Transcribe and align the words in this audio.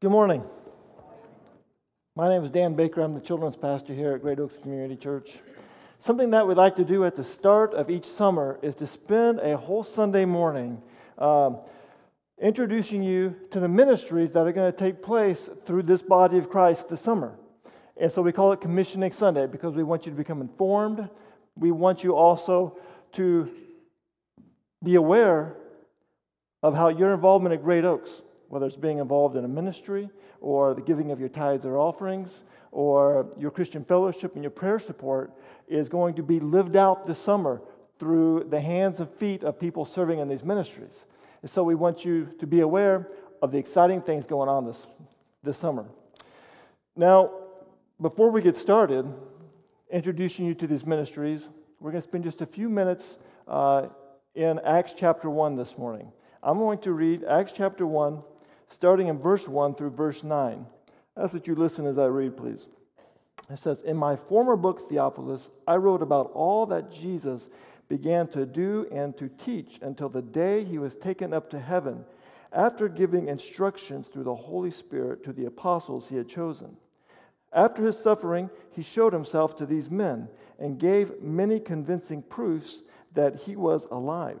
Good 0.00 0.12
morning. 0.12 0.44
My 2.14 2.28
name 2.28 2.44
is 2.44 2.52
Dan 2.52 2.76
Baker. 2.76 3.00
I'm 3.00 3.14
the 3.14 3.20
children's 3.20 3.56
pastor 3.56 3.92
here 3.92 4.12
at 4.12 4.22
Great 4.22 4.38
Oaks 4.38 4.54
Community 4.62 4.94
Church. 4.94 5.32
Something 5.98 6.30
that 6.30 6.46
we'd 6.46 6.56
like 6.56 6.76
to 6.76 6.84
do 6.84 7.04
at 7.04 7.16
the 7.16 7.24
start 7.24 7.74
of 7.74 7.90
each 7.90 8.06
summer 8.06 8.60
is 8.62 8.76
to 8.76 8.86
spend 8.86 9.40
a 9.40 9.56
whole 9.56 9.82
Sunday 9.82 10.24
morning 10.24 10.80
um, 11.18 11.58
introducing 12.40 13.02
you 13.02 13.34
to 13.50 13.58
the 13.58 13.66
ministries 13.66 14.30
that 14.34 14.46
are 14.46 14.52
going 14.52 14.70
to 14.70 14.78
take 14.78 15.02
place 15.02 15.50
through 15.66 15.82
this 15.82 16.00
body 16.00 16.38
of 16.38 16.48
Christ 16.48 16.88
this 16.88 17.00
summer. 17.00 17.36
And 17.96 18.12
so 18.12 18.22
we 18.22 18.30
call 18.30 18.52
it 18.52 18.60
Commissioning 18.60 19.10
Sunday 19.10 19.48
because 19.48 19.74
we 19.74 19.82
want 19.82 20.06
you 20.06 20.12
to 20.12 20.16
become 20.16 20.40
informed. 20.40 21.08
We 21.56 21.72
want 21.72 22.04
you 22.04 22.14
also 22.14 22.78
to 23.14 23.50
be 24.80 24.94
aware 24.94 25.56
of 26.62 26.76
how 26.76 26.86
your 26.86 27.12
involvement 27.14 27.52
at 27.52 27.64
Great 27.64 27.84
Oaks, 27.84 28.10
whether 28.48 28.66
it's 28.66 28.76
being 28.76 28.98
involved 28.98 29.36
in 29.36 29.44
a 29.44 29.48
ministry 29.48 30.10
or 30.40 30.74
the 30.74 30.80
giving 30.80 31.10
of 31.10 31.20
your 31.20 31.28
tithes 31.28 31.64
or 31.64 31.78
offerings 31.78 32.30
or 32.72 33.26
your 33.38 33.50
Christian 33.50 33.84
fellowship 33.84 34.34
and 34.34 34.42
your 34.42 34.50
prayer 34.50 34.78
support, 34.78 35.32
is 35.68 35.88
going 35.88 36.14
to 36.14 36.22
be 36.22 36.40
lived 36.40 36.76
out 36.76 37.06
this 37.06 37.18
summer 37.18 37.62
through 37.98 38.46
the 38.50 38.60
hands 38.60 39.00
and 39.00 39.08
feet 39.14 39.42
of 39.42 39.58
people 39.58 39.84
serving 39.84 40.18
in 40.18 40.28
these 40.28 40.44
ministries. 40.44 40.92
And 41.42 41.50
so 41.50 41.62
we 41.62 41.74
want 41.74 42.04
you 42.04 42.28
to 42.40 42.46
be 42.46 42.60
aware 42.60 43.08
of 43.42 43.52
the 43.52 43.58
exciting 43.58 44.02
things 44.02 44.26
going 44.26 44.48
on 44.48 44.66
this, 44.66 44.76
this 45.42 45.56
summer. 45.56 45.86
Now, 46.96 47.30
before 48.00 48.30
we 48.30 48.42
get 48.42 48.56
started, 48.56 49.06
introducing 49.90 50.44
you 50.46 50.54
to 50.54 50.66
these 50.66 50.84
ministries, 50.84 51.48
we're 51.80 51.90
going 51.90 52.02
to 52.02 52.08
spend 52.08 52.24
just 52.24 52.40
a 52.40 52.46
few 52.46 52.68
minutes 52.68 53.04
uh, 53.46 53.86
in 54.34 54.58
Acts 54.60 54.94
chapter 54.96 55.30
1 55.30 55.56
this 55.56 55.76
morning. 55.78 56.12
I'm 56.42 56.58
going 56.58 56.78
to 56.80 56.92
read 56.92 57.24
Acts 57.24 57.52
chapter 57.56 57.86
1, 57.86 58.22
starting 58.68 59.08
in 59.08 59.18
verse 59.18 59.48
1 59.48 59.74
through 59.74 59.90
verse 59.90 60.22
9. 60.22 60.66
I 61.16 61.22
ask 61.22 61.32
that 61.32 61.46
you 61.46 61.54
listen 61.54 61.86
as 61.86 61.98
I 61.98 62.06
read, 62.06 62.36
please. 62.36 62.66
It 63.50 63.58
says, 63.58 63.82
In 63.82 63.96
my 63.96 64.16
former 64.16 64.56
book, 64.56 64.88
Theophilus, 64.88 65.50
I 65.66 65.76
wrote 65.76 66.02
about 66.02 66.32
all 66.34 66.66
that 66.66 66.92
Jesus 66.92 67.48
began 67.88 68.28
to 68.28 68.44
do 68.44 68.86
and 68.92 69.16
to 69.16 69.28
teach 69.28 69.78
until 69.80 70.08
the 70.08 70.22
day 70.22 70.64
he 70.64 70.78
was 70.78 70.94
taken 70.94 71.32
up 71.32 71.50
to 71.50 71.58
heaven, 71.58 72.04
after 72.52 72.88
giving 72.88 73.28
instructions 73.28 74.08
through 74.08 74.24
the 74.24 74.34
Holy 74.34 74.70
Spirit 74.70 75.24
to 75.24 75.32
the 75.32 75.46
apostles 75.46 76.06
he 76.08 76.16
had 76.16 76.28
chosen. 76.28 76.76
After 77.52 77.84
his 77.84 77.98
suffering, 77.98 78.50
he 78.72 78.82
showed 78.82 79.12
himself 79.12 79.56
to 79.56 79.66
these 79.66 79.90
men 79.90 80.28
and 80.58 80.78
gave 80.78 81.22
many 81.22 81.60
convincing 81.60 82.22
proofs 82.22 82.82
that 83.14 83.36
he 83.36 83.56
was 83.56 83.86
alive. 83.90 84.40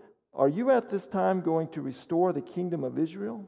are 0.33 0.47
you 0.47 0.71
at 0.71 0.89
this 0.89 1.05
time 1.07 1.41
going 1.41 1.67
to 1.69 1.81
restore 1.81 2.31
the 2.31 2.41
kingdom 2.41 2.83
of 2.83 2.97
Israel? 2.97 3.45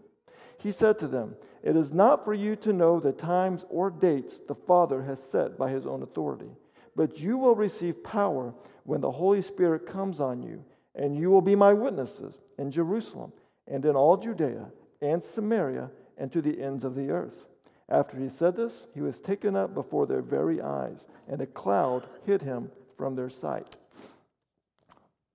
He 0.57 0.71
said 0.71 0.99
to 0.99 1.07
them, 1.07 1.35
It 1.63 1.75
is 1.75 1.91
not 1.91 2.23
for 2.23 2.33
you 2.33 2.55
to 2.57 2.73
know 2.73 2.99
the 2.99 3.11
times 3.11 3.65
or 3.69 3.89
dates 3.89 4.39
the 4.47 4.55
Father 4.55 5.01
has 5.03 5.19
set 5.31 5.57
by 5.57 5.71
his 5.71 5.85
own 5.85 6.03
authority, 6.03 6.49
but 6.95 7.19
you 7.19 7.37
will 7.37 7.55
receive 7.55 8.03
power 8.03 8.53
when 8.83 9.01
the 9.01 9.11
Holy 9.11 9.41
Spirit 9.41 9.87
comes 9.87 10.19
on 10.19 10.43
you, 10.43 10.63
and 10.95 11.17
you 11.17 11.29
will 11.29 11.41
be 11.41 11.55
my 11.55 11.73
witnesses 11.73 12.35
in 12.57 12.71
Jerusalem 12.71 13.31
and 13.67 13.85
in 13.85 13.95
all 13.95 14.17
Judea 14.17 14.67
and 15.01 15.23
Samaria 15.23 15.89
and 16.17 16.31
to 16.31 16.41
the 16.41 16.61
ends 16.61 16.83
of 16.83 16.95
the 16.95 17.09
earth. 17.09 17.45
After 17.89 18.17
he 18.17 18.29
said 18.29 18.55
this, 18.55 18.73
he 18.93 19.01
was 19.01 19.19
taken 19.19 19.55
up 19.55 19.73
before 19.73 20.05
their 20.05 20.21
very 20.21 20.61
eyes, 20.61 21.05
and 21.27 21.41
a 21.41 21.45
cloud 21.45 22.07
hid 22.25 22.41
him 22.41 22.71
from 22.97 23.15
their 23.15 23.29
sight. 23.29 23.75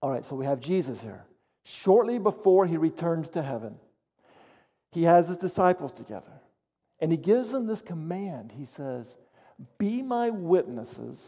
All 0.00 0.10
right, 0.10 0.25
so 0.25 0.34
we 0.34 0.47
have 0.47 0.60
Jesus 0.60 1.00
here. 1.00 1.25
Shortly 1.71 2.19
before 2.19 2.65
he 2.65 2.79
returns 2.79 3.29
to 3.31 3.43
heaven, 3.43 3.75
he 4.91 5.03
has 5.03 5.29
his 5.29 5.37
disciples 5.37 5.93
together. 5.93 6.33
And 6.99 7.12
he 7.12 7.19
gives 7.19 7.51
them 7.51 7.67
this 7.67 7.83
command. 7.83 8.53
He 8.56 8.65
says, 8.65 9.17
Be 9.77 10.01
my 10.01 10.31
witnesses 10.31 11.19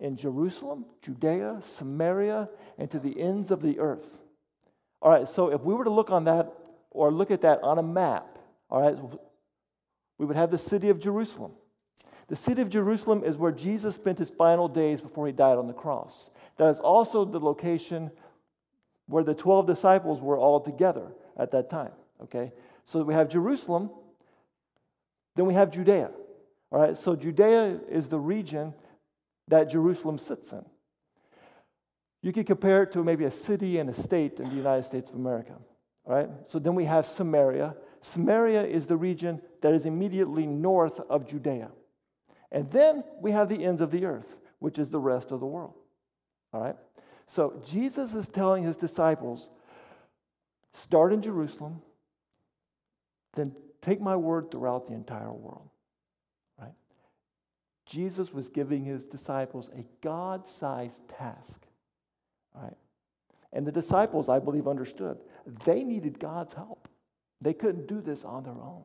in 0.00 0.16
Jerusalem, 0.16 0.86
Judea, 1.02 1.58
Samaria, 1.76 2.48
and 2.78 2.90
to 2.90 2.98
the 2.98 3.20
ends 3.20 3.50
of 3.50 3.60
the 3.60 3.78
earth. 3.78 4.08
All 5.02 5.10
right, 5.10 5.28
so 5.28 5.48
if 5.48 5.60
we 5.60 5.74
were 5.74 5.84
to 5.84 5.90
look 5.90 6.10
on 6.10 6.24
that 6.24 6.50
or 6.90 7.12
look 7.12 7.30
at 7.30 7.42
that 7.42 7.62
on 7.62 7.78
a 7.78 7.82
map, 7.82 8.38
all 8.70 8.80
right, 8.80 8.96
we 10.16 10.24
would 10.24 10.36
have 10.36 10.50
the 10.50 10.56
city 10.56 10.88
of 10.88 10.98
Jerusalem. 10.98 11.52
The 12.28 12.36
city 12.36 12.62
of 12.62 12.70
Jerusalem 12.70 13.22
is 13.22 13.36
where 13.36 13.52
Jesus 13.52 13.96
spent 13.96 14.18
his 14.18 14.30
final 14.30 14.66
days 14.66 15.02
before 15.02 15.26
he 15.26 15.32
died 15.32 15.58
on 15.58 15.66
the 15.66 15.74
cross. 15.74 16.30
That 16.56 16.70
is 16.70 16.78
also 16.78 17.26
the 17.26 17.38
location 17.38 18.10
where 19.06 19.24
the 19.24 19.34
12 19.34 19.66
disciples 19.66 20.20
were 20.20 20.38
all 20.38 20.60
together 20.60 21.12
at 21.38 21.50
that 21.52 21.70
time. 21.70 21.92
Okay? 22.22 22.52
So 22.84 23.02
we 23.02 23.14
have 23.14 23.28
Jerusalem, 23.28 23.90
then 25.36 25.46
we 25.46 25.54
have 25.54 25.70
Judea. 25.70 26.10
All 26.70 26.80
right, 26.80 26.96
so 26.96 27.14
Judea 27.14 27.78
is 27.88 28.08
the 28.08 28.18
region 28.18 28.74
that 29.48 29.70
Jerusalem 29.70 30.18
sits 30.18 30.50
in. 30.52 30.64
You 32.22 32.32
could 32.32 32.46
compare 32.46 32.82
it 32.82 32.92
to 32.92 33.04
maybe 33.04 33.24
a 33.26 33.30
city 33.30 33.78
and 33.78 33.90
a 33.90 33.92
state 33.92 34.40
in 34.40 34.48
the 34.48 34.56
United 34.56 34.84
States 34.84 35.10
of 35.10 35.16
America. 35.16 35.52
All 36.06 36.14
right, 36.14 36.28
so 36.50 36.58
then 36.58 36.74
we 36.74 36.84
have 36.84 37.06
Samaria. 37.06 37.74
Samaria 38.00 38.64
is 38.64 38.86
the 38.86 38.96
region 38.96 39.40
that 39.62 39.72
is 39.72 39.86
immediately 39.86 40.46
north 40.46 40.98
of 41.08 41.28
Judea. 41.28 41.70
And 42.50 42.70
then 42.70 43.04
we 43.20 43.30
have 43.32 43.48
the 43.48 43.64
ends 43.64 43.80
of 43.80 43.90
the 43.90 44.04
earth, 44.04 44.36
which 44.58 44.78
is 44.78 44.88
the 44.88 44.98
rest 44.98 45.30
of 45.30 45.40
the 45.40 45.46
world. 45.46 45.74
All 46.52 46.60
right, 46.60 46.76
so 47.26 47.60
Jesus 47.64 48.14
is 48.14 48.28
telling 48.28 48.62
his 48.62 48.76
disciples 48.76 49.48
start 50.72 51.12
in 51.12 51.22
Jerusalem, 51.22 51.80
then 53.34 53.52
take 53.82 54.00
my 54.00 54.16
word 54.16 54.50
throughout 54.50 54.86
the 54.86 54.94
entire 54.94 55.32
world. 55.32 55.68
Right? 56.58 56.74
Jesus 57.86 58.32
was 58.32 58.48
giving 58.48 58.84
his 58.84 59.04
disciples 59.04 59.68
a 59.76 59.84
God 60.02 60.46
sized 60.46 61.00
task. 61.08 61.60
Right? 62.54 62.76
And 63.52 63.66
the 63.66 63.72
disciples, 63.72 64.28
I 64.28 64.38
believe, 64.38 64.68
understood 64.68 65.18
they 65.64 65.82
needed 65.84 66.18
God's 66.18 66.54
help. 66.54 66.88
They 67.40 67.52
couldn't 67.52 67.86
do 67.86 68.00
this 68.00 68.24
on 68.24 68.44
their 68.44 68.52
own. 68.52 68.82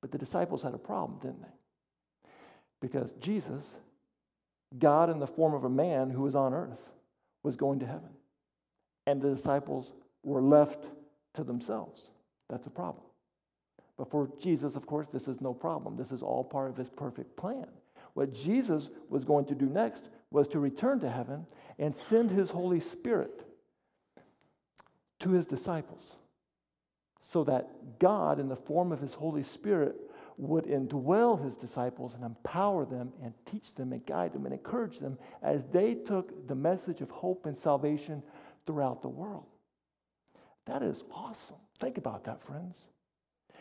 But 0.00 0.10
the 0.12 0.18
disciples 0.18 0.62
had 0.62 0.74
a 0.74 0.78
problem, 0.78 1.18
didn't 1.20 1.42
they? 1.42 2.30
Because 2.80 3.10
Jesus, 3.20 3.64
God 4.78 5.10
in 5.10 5.18
the 5.18 5.26
form 5.26 5.54
of 5.54 5.64
a 5.64 5.70
man 5.70 6.10
who 6.10 6.22
was 6.22 6.34
on 6.34 6.54
earth, 6.54 6.78
was 7.42 7.56
going 7.56 7.78
to 7.80 7.86
heaven. 7.86 8.10
And 9.06 9.20
the 9.20 9.34
disciples 9.34 9.92
were 10.22 10.42
left 10.42 10.84
to 11.34 11.44
themselves. 11.44 12.02
That's 12.50 12.66
a 12.66 12.70
problem. 12.70 13.04
But 13.96 14.10
for 14.10 14.30
Jesus, 14.40 14.76
of 14.76 14.86
course, 14.86 15.08
this 15.12 15.28
is 15.28 15.40
no 15.40 15.52
problem. 15.52 15.96
This 15.96 16.12
is 16.12 16.22
all 16.22 16.44
part 16.44 16.70
of 16.70 16.76
his 16.76 16.88
perfect 16.88 17.36
plan. 17.36 17.66
What 18.14 18.32
Jesus 18.32 18.88
was 19.08 19.24
going 19.24 19.46
to 19.46 19.54
do 19.54 19.66
next 19.66 20.02
was 20.30 20.46
to 20.48 20.58
return 20.58 21.00
to 21.00 21.10
heaven 21.10 21.46
and 21.78 21.94
send 22.08 22.30
his 22.30 22.50
Holy 22.50 22.80
Spirit 22.80 23.44
to 25.20 25.30
his 25.30 25.46
disciples 25.46 26.14
so 27.32 27.44
that 27.44 27.98
God, 27.98 28.38
in 28.38 28.48
the 28.48 28.56
form 28.56 28.92
of 28.92 29.00
his 29.00 29.12
Holy 29.12 29.42
Spirit, 29.42 29.96
would 30.38 30.64
indwell 30.66 31.42
his 31.42 31.56
disciples 31.56 32.14
and 32.14 32.24
empower 32.24 32.84
them 32.86 33.12
and 33.22 33.34
teach 33.50 33.74
them 33.74 33.92
and 33.92 34.06
guide 34.06 34.32
them 34.32 34.46
and 34.46 34.54
encourage 34.54 34.98
them 34.98 35.18
as 35.42 35.62
they 35.72 35.94
took 35.94 36.46
the 36.46 36.54
message 36.54 37.00
of 37.00 37.10
hope 37.10 37.46
and 37.46 37.58
salvation 37.58 38.22
throughout 38.64 39.02
the 39.02 39.08
world. 39.08 39.44
That 40.66 40.82
is 40.82 41.02
awesome. 41.12 41.56
Think 41.80 41.98
about 41.98 42.24
that, 42.24 42.42
friends. 42.46 42.76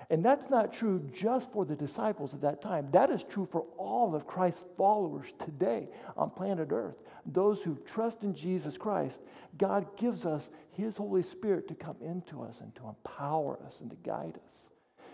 And 0.09 0.23
that's 0.23 0.49
not 0.49 0.71
true 0.71 1.01
just 1.11 1.51
for 1.51 1.65
the 1.65 1.75
disciples 1.75 2.33
at 2.33 2.41
that 2.41 2.61
time. 2.61 2.87
That 2.91 3.09
is 3.09 3.23
true 3.23 3.47
for 3.51 3.65
all 3.77 4.15
of 4.15 4.27
Christ's 4.27 4.61
followers 4.77 5.27
today 5.43 5.89
on 6.15 6.29
planet 6.29 6.69
Earth. 6.71 6.95
Those 7.25 7.59
who 7.61 7.77
trust 7.85 8.23
in 8.23 8.35
Jesus 8.35 8.77
Christ, 8.77 9.17
God 9.57 9.85
gives 9.97 10.25
us 10.25 10.49
His 10.71 10.95
Holy 10.95 11.23
Spirit 11.23 11.67
to 11.69 11.75
come 11.75 11.97
into 12.01 12.43
us 12.43 12.55
and 12.61 12.73
to 12.75 12.87
empower 12.87 13.57
us 13.65 13.77
and 13.81 13.89
to 13.89 13.97
guide 13.97 14.35
us. 14.35 15.05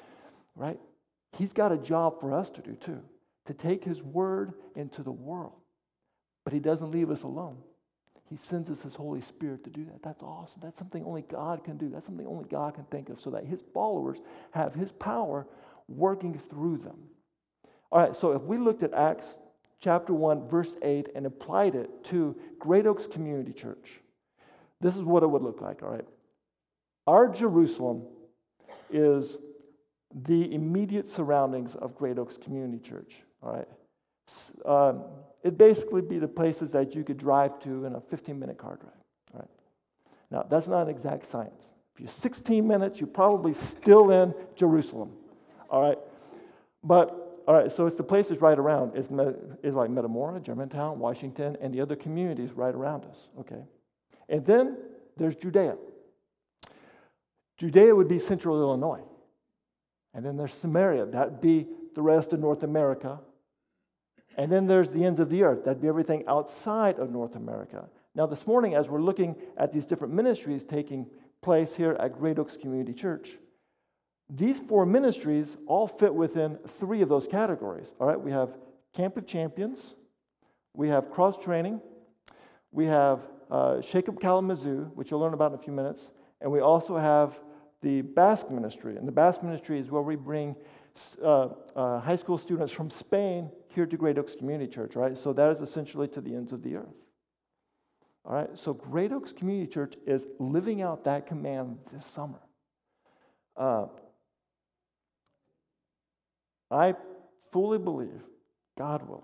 Right? 0.56 0.80
He's 1.38 1.53
got 1.53 1.71
a 1.71 1.77
job 1.77 2.19
for 2.19 2.33
us 2.33 2.50
to 2.51 2.62
do 2.62 2.75
too, 2.75 3.01
to 3.45 3.53
take 3.53 3.83
His 3.83 4.01
word 4.01 4.53
into 4.75 5.03
the 5.03 5.12
world. 5.12 5.53
But 6.44 6.53
He 6.53 6.59
doesn't 6.59 6.91
leave 6.91 7.09
us 7.09 7.24
alone. 7.24 7.57
He 8.30 8.38
sends 8.38 8.69
us 8.69 8.81
His 8.81 8.95
Holy 8.95 9.21
Spirit 9.21 9.63
to 9.63 9.69
do 9.69 9.85
that. 9.85 10.01
That's 10.03 10.24
awesome. 10.24 10.59
That's 10.62 10.77
something 10.77 11.03
only 11.06 11.24
God 11.24 11.63
can 11.63 11.77
do. 11.77 11.89
That's 11.89 12.06
something 12.06 12.27
only 12.27 12.45
God 12.50 12.75
can 12.75 12.85
think 12.85 13.09
of 13.09 13.19
so 13.21 13.30
that 13.31 13.45
His 13.45 13.63
followers 13.74 14.19
have 14.51 14.74
His 14.74 14.91
power 14.91 15.47
working 15.88 16.39
through 16.50 16.77
them. 16.77 16.97
All 17.91 18.00
right, 18.00 18.15
so 18.15 18.31
if 18.31 18.41
we 18.41 18.57
looked 18.57 18.83
at 18.83 18.94
Acts 18.94 19.38
chapter 19.79 20.13
1, 20.13 20.47
verse 20.47 20.74
8, 20.81 21.09
and 21.15 21.25
applied 21.25 21.75
it 21.75 22.03
to 22.06 22.36
Great 22.57 22.88
Oaks 22.88 23.06
Community 23.06 23.53
Church, 23.53 24.00
this 24.81 24.95
is 24.95 25.03
what 25.03 25.24
it 25.24 25.27
would 25.27 25.44
look 25.44 25.62
like, 25.62 25.83
all 25.83 25.89
right? 25.89 26.07
Our 27.06 27.27
Jerusalem 27.27 28.03
is 28.89 29.38
the 30.25 30.54
immediate 30.54 31.10
surroundings 31.10 31.75
of 31.75 31.95
Great 31.95 32.19
Oaks 32.19 32.38
Community 32.38 32.80
Church, 32.80 33.13
all 33.42 33.54
right? 33.54 33.68
Um, 34.65 35.04
it'd 35.44 35.57
basically 35.57 36.01
be 36.01 36.19
the 36.19 36.27
places 36.27 36.71
that 36.71 36.95
you 36.95 37.04
could 37.04 37.18
drive 37.18 37.60
to 37.63 37.86
in 37.86 37.95
a 37.95 38.01
15 38.01 38.39
minute 38.39 38.57
car 38.57 38.77
drive, 38.77 38.94
All 39.33 39.39
right, 39.39 39.50
Now, 40.31 40.45
that's 40.50 40.68
not 40.68 40.83
an 40.83 40.89
exact 40.89 41.30
science. 41.30 41.63
If 41.95 42.01
you're 42.01 42.10
16 42.10 42.68
minutes, 42.68 43.00
you're 43.00 43.07
probably 43.07 43.54
still 43.54 44.12
in 44.12 44.33
Jerusalem, 44.56 45.12
all 45.69 45.81
right? 45.81 45.98
But, 46.83 47.44
all 47.48 47.54
right, 47.56 47.71
so 47.71 47.86
it's 47.86 47.95
the 47.95 48.04
places 48.04 48.39
right 48.42 48.57
around. 48.57 48.94
It's, 48.95 49.10
it's 49.63 49.75
like 49.75 49.89
Metamora, 49.89 50.39
Germantown, 50.39 51.00
Washington, 51.00 51.57
and 51.62 51.74
the 51.74 51.81
other 51.81 51.95
communities 51.95 52.51
right 52.51 52.74
around 52.74 53.06
us, 53.06 53.18
okay? 53.39 53.63
And 54.30 54.45
then 54.45 54.77
there's 55.18 55.36
Judea. 55.36 55.75
Judea 57.57 57.95
would 57.95 58.07
be 58.07 58.19
central 58.19 58.60
Illinois. 58.60 59.01
And 60.13 60.25
then 60.25 60.38
there's 60.38 60.54
Samaria. 60.54 61.07
That'd 61.07 61.42
be 61.42 61.68
the 61.95 62.01
rest 62.01 62.33
of 62.33 62.39
North 62.39 62.63
America. 62.63 63.19
And 64.38 64.51
then 64.51 64.68
there's 64.68 64.89
the 64.89 65.06
ends 65.06 65.19
of 65.19 65.30
the 65.30 65.44
earth. 65.44 65.65
That'd 65.65 65.81
be 65.81 65.88
everything 65.88 66.24
outside 66.27 67.00
of 67.00 67.12
North 67.12 67.36
America. 67.36 67.86
Now, 68.15 68.25
this 68.25 68.45
morning, 68.45 68.75
as 68.75 68.88
we're 68.88 69.01
looking 69.01 69.36
at 69.57 69.74
these 69.74 69.86
different 69.86 70.13
ministries 70.13 70.63
taking 70.63 71.07
place 71.42 71.74
here 71.74 71.98
at 72.00 72.18
Great 72.18 72.39
Oaks 72.39 72.57
Community 72.57 72.94
Church, 72.94 73.38
these 74.30 74.60
four 74.60 74.86
ministries 74.86 75.48
all 75.68 75.88
fit 75.88 76.13
within 76.13 76.57
three 76.80 77.01
of 77.01 77.10
those 77.10 77.27
categories. 77.27 77.92
All 78.00 78.07
right, 78.07 78.19
we 78.19 78.31
have 78.31 78.50
Camp 78.94 79.18
of 79.18 79.25
Champions, 79.25 79.80
we 80.74 80.88
have 80.89 81.12
cross 81.12 81.38
training, 81.38 81.81
we 82.71 82.86
have 82.86 83.19
uh, 83.51 83.81
Shake 83.81 84.10
Up 84.10 84.19
Kalamazoo, 84.19 84.92
which 84.95 85.12
you'll 85.12 85.19
learn 85.19 85.33
about 85.33 85.51
in 85.51 85.60
a 85.60 85.62
few 85.62 85.74
minutes, 85.74 86.12
and 86.42 86.51
we 86.51 86.60
also 86.60 86.98
have 86.98 87.33
the 87.83 88.01
Basque 88.01 88.50
Ministry. 88.50 88.97
And 88.97 89.07
the 89.07 89.12
Basque 89.12 89.44
Ministry 89.44 89.80
is 89.80 89.91
where 89.91 90.01
we 90.01 90.15
bring 90.15 90.56
uh, 91.24 91.50
uh, 91.75 92.00
high 92.00 92.15
school 92.15 92.38
students 92.38 92.74
from 92.74 92.89
Spain 92.89 93.51
here 93.68 93.85
to 93.85 93.97
Great 93.97 94.18
Oaks 94.18 94.33
Community 94.35 94.71
Church, 94.71 94.95
right? 94.95 95.18
So 95.18 95.33
that 95.33 95.51
is 95.51 95.59
essentially 95.59 96.07
to 96.09 96.21
the 96.21 96.33
ends 96.33 96.51
of 96.51 96.63
the 96.63 96.77
earth. 96.77 96.95
All 98.25 98.33
right, 98.33 98.50
so 98.57 98.74
Great 98.74 99.12
Oaks 99.12 99.33
Community 99.33 99.69
Church 99.69 99.95
is 100.07 100.25
living 100.39 100.81
out 100.81 101.03
that 101.03 101.27
command 101.27 101.77
this 101.91 102.06
summer. 102.15 102.39
Uh, 103.57 103.88
I 106.71 106.95
fully 107.51 107.79
believe, 107.79 108.21
God 108.77 109.07
willing, 109.07 109.24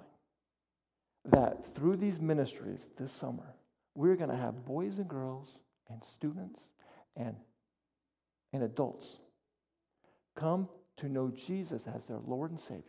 that 1.32 1.74
through 1.76 1.96
these 1.96 2.20
ministries 2.20 2.88
this 2.98 3.12
summer, 3.14 3.56
we're 3.96 4.16
going 4.16 4.30
to 4.30 4.36
have 4.36 4.66
boys 4.66 4.98
and 4.98 5.08
girls 5.08 5.48
and 5.90 6.02
students 6.16 6.60
and, 7.16 7.36
and 8.54 8.64
adults 8.64 9.06
come 10.36 10.68
to 10.98 11.10
know 11.10 11.32
Jesus 11.48 11.84
as 11.94 12.04
their 12.08 12.20
Lord 12.26 12.52
and 12.52 12.60
Savior, 12.60 12.84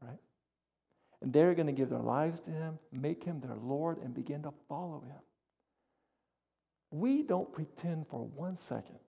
right? 0.00 0.18
And 1.20 1.32
they're 1.32 1.54
going 1.54 1.66
to 1.66 1.72
give 1.72 1.90
their 1.90 1.98
lives 1.98 2.40
to 2.40 2.50
Him, 2.50 2.78
make 2.92 3.24
Him 3.24 3.40
their 3.40 3.56
Lord, 3.56 3.98
and 4.02 4.14
begin 4.14 4.42
to 4.42 4.52
follow 4.68 5.02
Him. 5.06 5.20
We 6.90 7.22
don't 7.22 7.52
pretend 7.52 8.06
for 8.08 8.24
one 8.24 8.58
second 8.58 8.98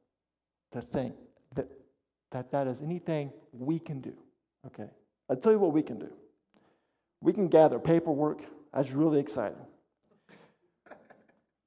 to 0.73 0.81
think 0.81 1.15
that 1.55 1.69
that, 2.35 2.51
that 2.51 2.67
is 2.67 2.77
anything 2.83 3.33
we 3.53 3.79
can 3.79 4.01
do. 4.01 4.13
Okay? 4.67 4.91
I'll 5.31 5.37
tell 5.37 5.53
you 5.53 5.59
what 5.59 5.73
we 5.73 5.83
can 5.83 5.99
do. 5.99 6.11
We 7.21 7.33
can 7.33 7.49
gather 7.49 7.79
paperwork. 7.79 8.41
That's 8.75 8.91
really 8.91 9.21
exciting. 9.21 9.57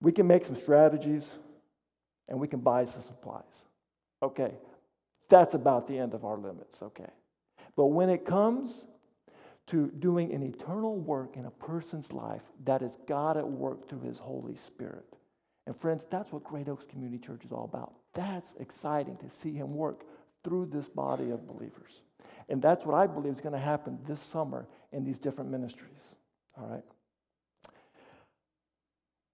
We 0.02 0.12
can 0.12 0.28
make 0.28 0.46
some 0.46 0.58
strategies 0.58 1.28
and 2.28 2.40
we 2.40 2.48
can 2.48 2.60
buy 2.60 2.86
some 2.86 3.02
supplies. 3.04 3.44
Okay, 4.24 4.54
that's 5.30 5.54
about 5.54 5.88
the 5.88 5.98
end 5.98 6.14
of 6.14 6.26
our 6.26 6.38
limits, 6.38 6.82
okay? 6.82 7.10
But 7.76 7.88
when 7.88 8.10
it 8.10 8.26
comes 8.26 8.82
to 9.68 9.92
doing 10.00 10.34
an 10.34 10.42
eternal 10.42 10.98
work 10.98 11.36
in 11.36 11.46
a 11.46 11.52
person's 11.52 12.12
life, 12.12 12.42
that 12.66 12.82
is 12.82 12.94
God 13.08 13.38
at 13.38 13.48
work 13.48 13.88
through 13.88 14.02
his 14.02 14.18
Holy 14.18 14.56
Spirit. 14.56 15.06
And 15.68 15.80
friends, 15.80 16.06
that's 16.10 16.32
what 16.32 16.44
Great 16.44 16.70
Oaks 16.70 16.86
Community 16.90 17.20
Church 17.20 17.44
is 17.44 17.52
all 17.52 17.66
about. 17.66 17.94
That's 18.14 18.54
exciting 18.60 19.18
to 19.18 19.30
see 19.42 19.54
him 19.54 19.76
work 19.76 20.04
through 20.44 20.68
this 20.68 20.88
body 20.88 21.30
of 21.30 21.46
believers. 21.46 22.02
And 22.50 22.62
that's 22.62 22.86
what 22.86 22.96
I 22.96 23.06
believe 23.06 23.34
is 23.34 23.42
going 23.42 23.54
to 23.54 23.60
happen 23.60 24.00
this 24.08 24.22
summer 24.22 24.68
in 24.94 25.04
these 25.04 25.20
different 25.20 25.52
ministries. 25.52 25.92
All 26.58 26.68
right? 26.68 26.84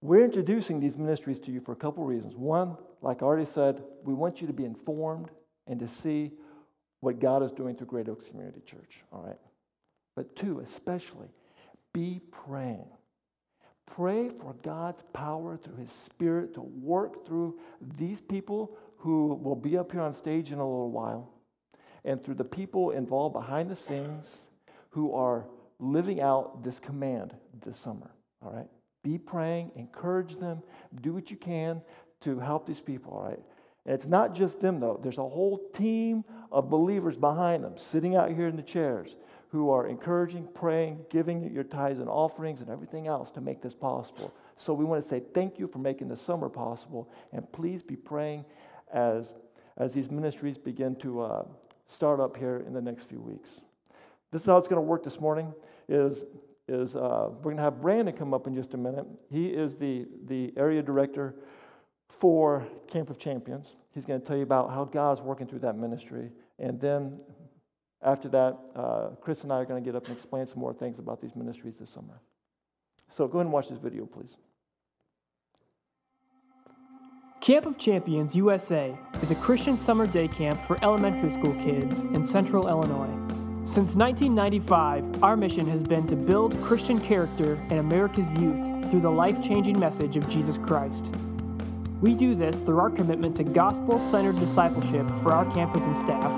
We're 0.02 0.24
introducing 0.24 0.80
these 0.80 0.98
ministries 0.98 1.38
to 1.40 1.52
you 1.52 1.60
for 1.60 1.72
a 1.72 1.76
couple 1.76 2.04
reasons. 2.04 2.34
One, 2.34 2.76
like 3.04 3.22
I 3.22 3.26
already 3.26 3.44
said, 3.44 3.82
we 4.02 4.14
want 4.14 4.40
you 4.40 4.46
to 4.46 4.52
be 4.52 4.64
informed 4.64 5.28
and 5.66 5.78
to 5.80 5.88
see 5.88 6.32
what 7.00 7.20
God 7.20 7.42
is 7.42 7.52
doing 7.52 7.76
through 7.76 7.88
Great 7.88 8.08
Oaks 8.08 8.24
Community 8.26 8.62
Church, 8.64 9.02
all 9.12 9.22
right? 9.22 9.38
But 10.16 10.34
two, 10.36 10.60
especially, 10.60 11.28
be 11.92 12.22
praying. 12.46 12.86
Pray 13.94 14.30
for 14.40 14.54
God's 14.62 15.02
power 15.12 15.58
through 15.58 15.76
His 15.76 15.92
Spirit 15.92 16.54
to 16.54 16.62
work 16.62 17.26
through 17.26 17.58
these 17.98 18.22
people 18.22 18.74
who 18.96 19.34
will 19.34 19.54
be 19.54 19.76
up 19.76 19.92
here 19.92 20.00
on 20.00 20.14
stage 20.14 20.50
in 20.50 20.58
a 20.58 20.66
little 20.66 20.90
while, 20.90 21.30
and 22.06 22.24
through 22.24 22.36
the 22.36 22.44
people 22.44 22.92
involved 22.92 23.34
behind 23.34 23.70
the 23.70 23.76
scenes 23.76 24.34
who 24.88 25.12
are 25.12 25.44
living 25.78 26.22
out 26.22 26.64
this 26.64 26.78
command 26.78 27.34
this 27.66 27.76
summer, 27.76 28.10
all 28.42 28.50
right? 28.50 28.68
Be 29.02 29.18
praying, 29.18 29.72
encourage 29.76 30.36
them, 30.40 30.62
do 31.02 31.12
what 31.12 31.30
you 31.30 31.36
can 31.36 31.82
to 32.24 32.38
help 32.38 32.66
these 32.66 32.80
people, 32.80 33.12
all 33.12 33.28
right? 33.28 33.40
And 33.86 33.94
it's 33.94 34.06
not 34.06 34.34
just 34.34 34.60
them, 34.60 34.80
though. 34.80 34.98
There's 35.02 35.18
a 35.18 35.28
whole 35.28 35.60
team 35.74 36.24
of 36.50 36.70
believers 36.70 37.16
behind 37.16 37.64
them 37.64 37.74
sitting 37.76 38.16
out 38.16 38.30
here 38.30 38.48
in 38.48 38.56
the 38.56 38.62
chairs 38.62 39.16
who 39.48 39.70
are 39.70 39.86
encouraging, 39.86 40.48
praying, 40.54 40.98
giving 41.10 41.52
your 41.52 41.64
tithes 41.64 42.00
and 42.00 42.08
offerings 42.08 42.60
and 42.60 42.70
everything 42.70 43.06
else 43.06 43.30
to 43.30 43.40
make 43.40 43.62
this 43.62 43.74
possible. 43.74 44.34
So 44.56 44.72
we 44.72 44.84
want 44.84 45.04
to 45.04 45.08
say 45.08 45.22
thank 45.34 45.58
you 45.58 45.68
for 45.68 45.78
making 45.78 46.08
the 46.08 46.16
summer 46.16 46.48
possible, 46.48 47.10
and 47.32 47.50
please 47.52 47.82
be 47.82 47.94
praying 47.94 48.44
as, 48.92 49.28
as 49.76 49.92
these 49.92 50.10
ministries 50.10 50.58
begin 50.58 50.96
to 50.96 51.20
uh, 51.20 51.44
start 51.86 52.20
up 52.20 52.36
here 52.36 52.64
in 52.66 52.72
the 52.72 52.80
next 52.80 53.08
few 53.08 53.20
weeks. 53.20 53.48
This 54.32 54.42
is 54.42 54.46
how 54.46 54.56
it's 54.56 54.66
going 54.66 54.80
to 54.80 54.86
work 54.86 55.04
this 55.04 55.20
morning. 55.20 55.52
Is 55.88 56.24
is 56.66 56.96
uh, 56.96 57.28
we're 57.30 57.42
going 57.42 57.58
to 57.58 57.62
have 57.62 57.80
Brandon 57.80 58.16
come 58.16 58.32
up 58.32 58.46
in 58.46 58.54
just 58.54 58.72
a 58.72 58.76
minute. 58.78 59.06
He 59.30 59.48
is 59.48 59.76
the 59.76 60.06
the 60.26 60.52
area 60.56 60.82
director 60.82 61.34
for 62.20 62.66
Camp 62.90 63.10
of 63.10 63.18
Champions. 63.18 63.68
He's 63.92 64.04
going 64.04 64.20
to 64.20 64.26
tell 64.26 64.36
you 64.36 64.42
about 64.42 64.70
how 64.70 64.84
God's 64.84 65.20
working 65.20 65.46
through 65.46 65.60
that 65.60 65.76
ministry. 65.76 66.30
And 66.58 66.80
then 66.80 67.20
after 68.02 68.28
that, 68.28 68.58
uh, 68.74 69.08
Chris 69.20 69.42
and 69.42 69.52
I 69.52 69.56
are 69.56 69.64
going 69.64 69.82
to 69.82 69.86
get 69.86 69.96
up 69.96 70.06
and 70.06 70.16
explain 70.16 70.46
some 70.46 70.58
more 70.58 70.74
things 70.74 70.98
about 70.98 71.20
these 71.20 71.34
ministries 71.34 71.74
this 71.78 71.90
summer. 71.90 72.20
So 73.16 73.28
go 73.28 73.38
ahead 73.38 73.46
and 73.46 73.52
watch 73.52 73.68
this 73.68 73.78
video, 73.78 74.06
please. 74.06 74.36
Camp 77.40 77.66
of 77.66 77.78
Champions 77.78 78.34
USA 78.34 78.96
is 79.20 79.30
a 79.30 79.34
Christian 79.34 79.76
summer 79.76 80.06
day 80.06 80.28
camp 80.28 80.58
for 80.66 80.82
elementary 80.82 81.30
school 81.30 81.54
kids 81.62 82.00
in 82.00 82.26
central 82.26 82.68
Illinois. 82.68 83.12
Since 83.66 83.94
1995, 83.94 85.22
our 85.22 85.36
mission 85.36 85.66
has 85.68 85.82
been 85.82 86.06
to 86.06 86.16
build 86.16 86.60
Christian 86.62 86.98
character 87.00 87.54
in 87.70 87.78
America's 87.78 88.30
youth 88.32 88.90
through 88.90 89.00
the 89.00 89.10
life 89.10 89.42
changing 89.42 89.78
message 89.78 90.16
of 90.16 90.28
Jesus 90.28 90.58
Christ. 90.58 91.10
We 92.04 92.12
do 92.12 92.34
this 92.34 92.60
through 92.60 92.80
our 92.80 92.90
commitment 92.90 93.34
to 93.36 93.44
gospel 93.44 93.98
centered 94.10 94.38
discipleship 94.38 95.08
for 95.22 95.32
our 95.32 95.50
campus 95.54 95.84
and 95.84 95.96
staff, 95.96 96.30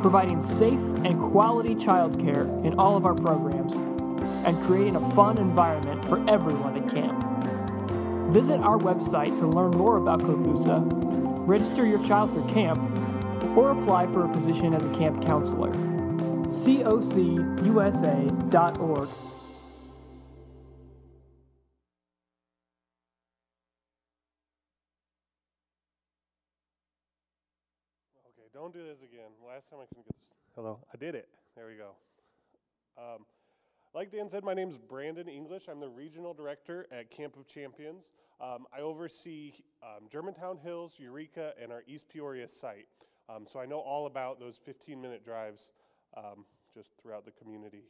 providing 0.00 0.40
safe 0.40 0.78
and 1.04 1.18
quality 1.32 1.74
childcare 1.74 2.64
in 2.64 2.78
all 2.78 2.96
of 2.96 3.04
our 3.04 3.16
programs, 3.16 3.74
and 4.46 4.56
creating 4.66 4.94
a 4.94 5.10
fun 5.16 5.38
environment 5.38 6.04
for 6.04 6.24
everyone 6.30 6.76
at 6.76 6.88
camp. 6.94 7.20
Visit 8.32 8.60
our 8.60 8.78
website 8.78 9.36
to 9.40 9.48
learn 9.48 9.72
more 9.72 9.96
about 9.96 10.20
COCUSA, 10.20 10.86
register 11.44 11.84
your 11.84 11.98
child 12.06 12.32
for 12.32 12.48
camp, 12.54 12.78
or 13.56 13.72
apply 13.72 14.06
for 14.12 14.26
a 14.26 14.28
position 14.28 14.74
as 14.74 14.86
a 14.86 14.94
camp 14.94 15.26
counselor. 15.26 15.72
cocusa.org 16.46 19.08
don't 28.64 28.72
do 28.72 28.82
this 28.82 29.02
again. 29.02 29.28
Last 29.46 29.68
time 29.68 29.80
I 29.82 29.84
couldn't 29.84 30.06
get 30.06 30.16
this. 30.18 30.38
Hello, 30.54 30.78
I 30.90 30.96
did 30.96 31.14
it. 31.14 31.28
There 31.54 31.66
we 31.66 31.74
go. 31.74 31.90
Um, 32.96 33.26
like 33.94 34.10
Dan 34.10 34.30
said, 34.30 34.42
my 34.42 34.54
name 34.54 34.70
is 34.70 34.78
Brandon 34.78 35.28
English. 35.28 35.64
I'm 35.70 35.80
the 35.80 35.88
regional 35.90 36.32
director 36.32 36.86
at 36.90 37.10
Camp 37.10 37.36
of 37.36 37.46
Champions. 37.46 38.06
Um, 38.40 38.64
I 38.74 38.80
oversee 38.80 39.52
um, 39.82 40.08
Germantown 40.10 40.56
Hills, 40.56 40.94
Eureka, 40.96 41.52
and 41.62 41.70
our 41.70 41.82
East 41.86 42.08
Peoria 42.08 42.48
site. 42.48 42.86
Um, 43.28 43.44
so 43.52 43.60
I 43.60 43.66
know 43.66 43.80
all 43.80 44.06
about 44.06 44.40
those 44.40 44.58
15 44.64 44.98
minute 44.98 45.26
drives 45.26 45.68
um, 46.16 46.46
just 46.74 46.88
throughout 47.02 47.26
the 47.26 47.32
community. 47.32 47.84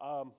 Um, 0.00 0.32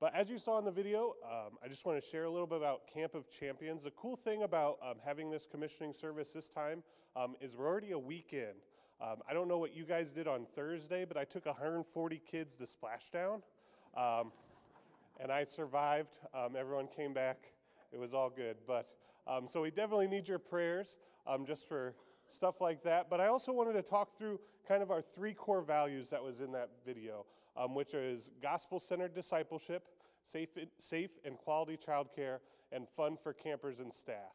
but 0.00 0.16
as 0.16 0.28
you 0.28 0.40
saw 0.40 0.58
in 0.58 0.64
the 0.64 0.72
video, 0.72 1.14
um, 1.24 1.58
I 1.64 1.68
just 1.68 1.86
want 1.86 2.02
to 2.02 2.04
share 2.04 2.24
a 2.24 2.30
little 2.30 2.48
bit 2.48 2.58
about 2.58 2.92
Camp 2.92 3.14
of 3.14 3.30
Champions. 3.30 3.84
The 3.84 3.92
cool 3.92 4.16
thing 4.16 4.42
about 4.42 4.78
having 5.04 5.30
this 5.30 5.46
commissioning 5.48 5.94
service 5.94 6.30
this 6.34 6.48
time 6.48 6.82
is 7.40 7.54
we're 7.54 7.68
already 7.68 7.92
a 7.92 7.98
week 7.98 8.30
in. 8.32 8.54
Um, 9.00 9.18
I 9.28 9.32
don't 9.32 9.48
know 9.48 9.58
what 9.58 9.74
you 9.74 9.84
guys 9.84 10.10
did 10.10 10.26
on 10.26 10.46
Thursday, 10.54 11.04
but 11.04 11.16
I 11.16 11.24
took 11.24 11.46
140 11.46 12.22
kids 12.30 12.56
to 12.56 12.64
Splashdown, 12.64 13.42
um, 13.96 14.32
and 15.20 15.30
I 15.30 15.44
survived. 15.44 16.18
Um, 16.34 16.56
everyone 16.56 16.88
came 16.88 17.12
back. 17.12 17.38
It 17.92 17.98
was 17.98 18.12
all 18.12 18.30
good. 18.30 18.56
But 18.66 18.88
so 19.46 19.62
we 19.62 19.70
definitely 19.70 20.08
need 20.08 20.26
your 20.26 20.38
prayers 20.38 20.96
just 21.46 21.68
for 21.68 21.94
stuff 22.28 22.60
like 22.60 22.82
that. 22.84 23.08
But 23.08 23.20
I 23.20 23.28
also 23.28 23.52
wanted 23.52 23.74
to 23.74 23.82
talk 23.82 24.16
through 24.18 24.40
kind 24.66 24.82
of 24.82 24.90
our 24.90 25.02
three 25.14 25.34
core 25.34 25.62
values 25.62 26.10
that 26.10 26.22
was 26.22 26.40
in 26.40 26.52
that 26.52 26.70
video 26.84 27.24
um, 27.58 27.74
which 27.74 27.94
is 27.94 28.30
gospel 28.40 28.80
centered 28.80 29.14
discipleship, 29.14 29.84
safe, 30.24 30.50
safe 30.78 31.10
and 31.24 31.36
quality 31.36 31.76
childcare, 31.76 32.38
and 32.72 32.86
fun 32.96 33.16
for 33.22 33.32
campers 33.32 33.80
and 33.80 33.92
staff. 33.92 34.32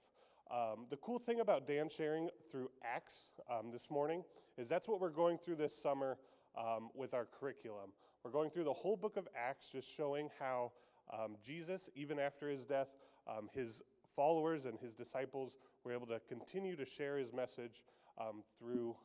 Um, 0.54 0.86
the 0.92 0.98
cool 0.98 1.18
thing 1.18 1.40
about 1.40 1.68
Dan 1.68 1.90
sharing 1.90 2.30
through 2.52 2.70
Acts 2.84 3.32
um, 3.50 3.72
this 3.72 3.90
morning 3.90 4.24
is 4.56 4.70
that's 4.70 4.88
what 4.88 5.02
we're 5.02 5.10
going 5.10 5.40
through 5.40 5.56
this 5.56 5.76
summer 5.76 6.20
um, 6.56 6.92
with 6.94 7.16
our 7.16 7.26
curriculum. 7.40 7.90
We're 8.24 8.30
going 8.30 8.52
through 8.52 8.66
the 8.66 8.74
whole 8.74 8.96
book 8.96 9.18
of 9.18 9.28
Acts, 9.36 9.66
just 9.72 9.88
showing 9.98 10.30
how 10.40 10.72
um, 11.12 11.38
Jesus, 11.44 11.90
even 11.96 12.20
after 12.20 12.50
his 12.50 12.68
death, 12.68 12.90
um, 13.28 13.50
his 13.52 13.82
followers 14.16 14.66
and 14.66 14.78
his 14.78 14.94
disciples 14.94 15.54
were 15.84 15.92
able 15.92 16.06
to 16.06 16.22
continue 16.30 16.76
to 16.76 16.86
share 16.86 17.18
his 17.18 17.34
message 17.34 17.82
through 18.60 18.96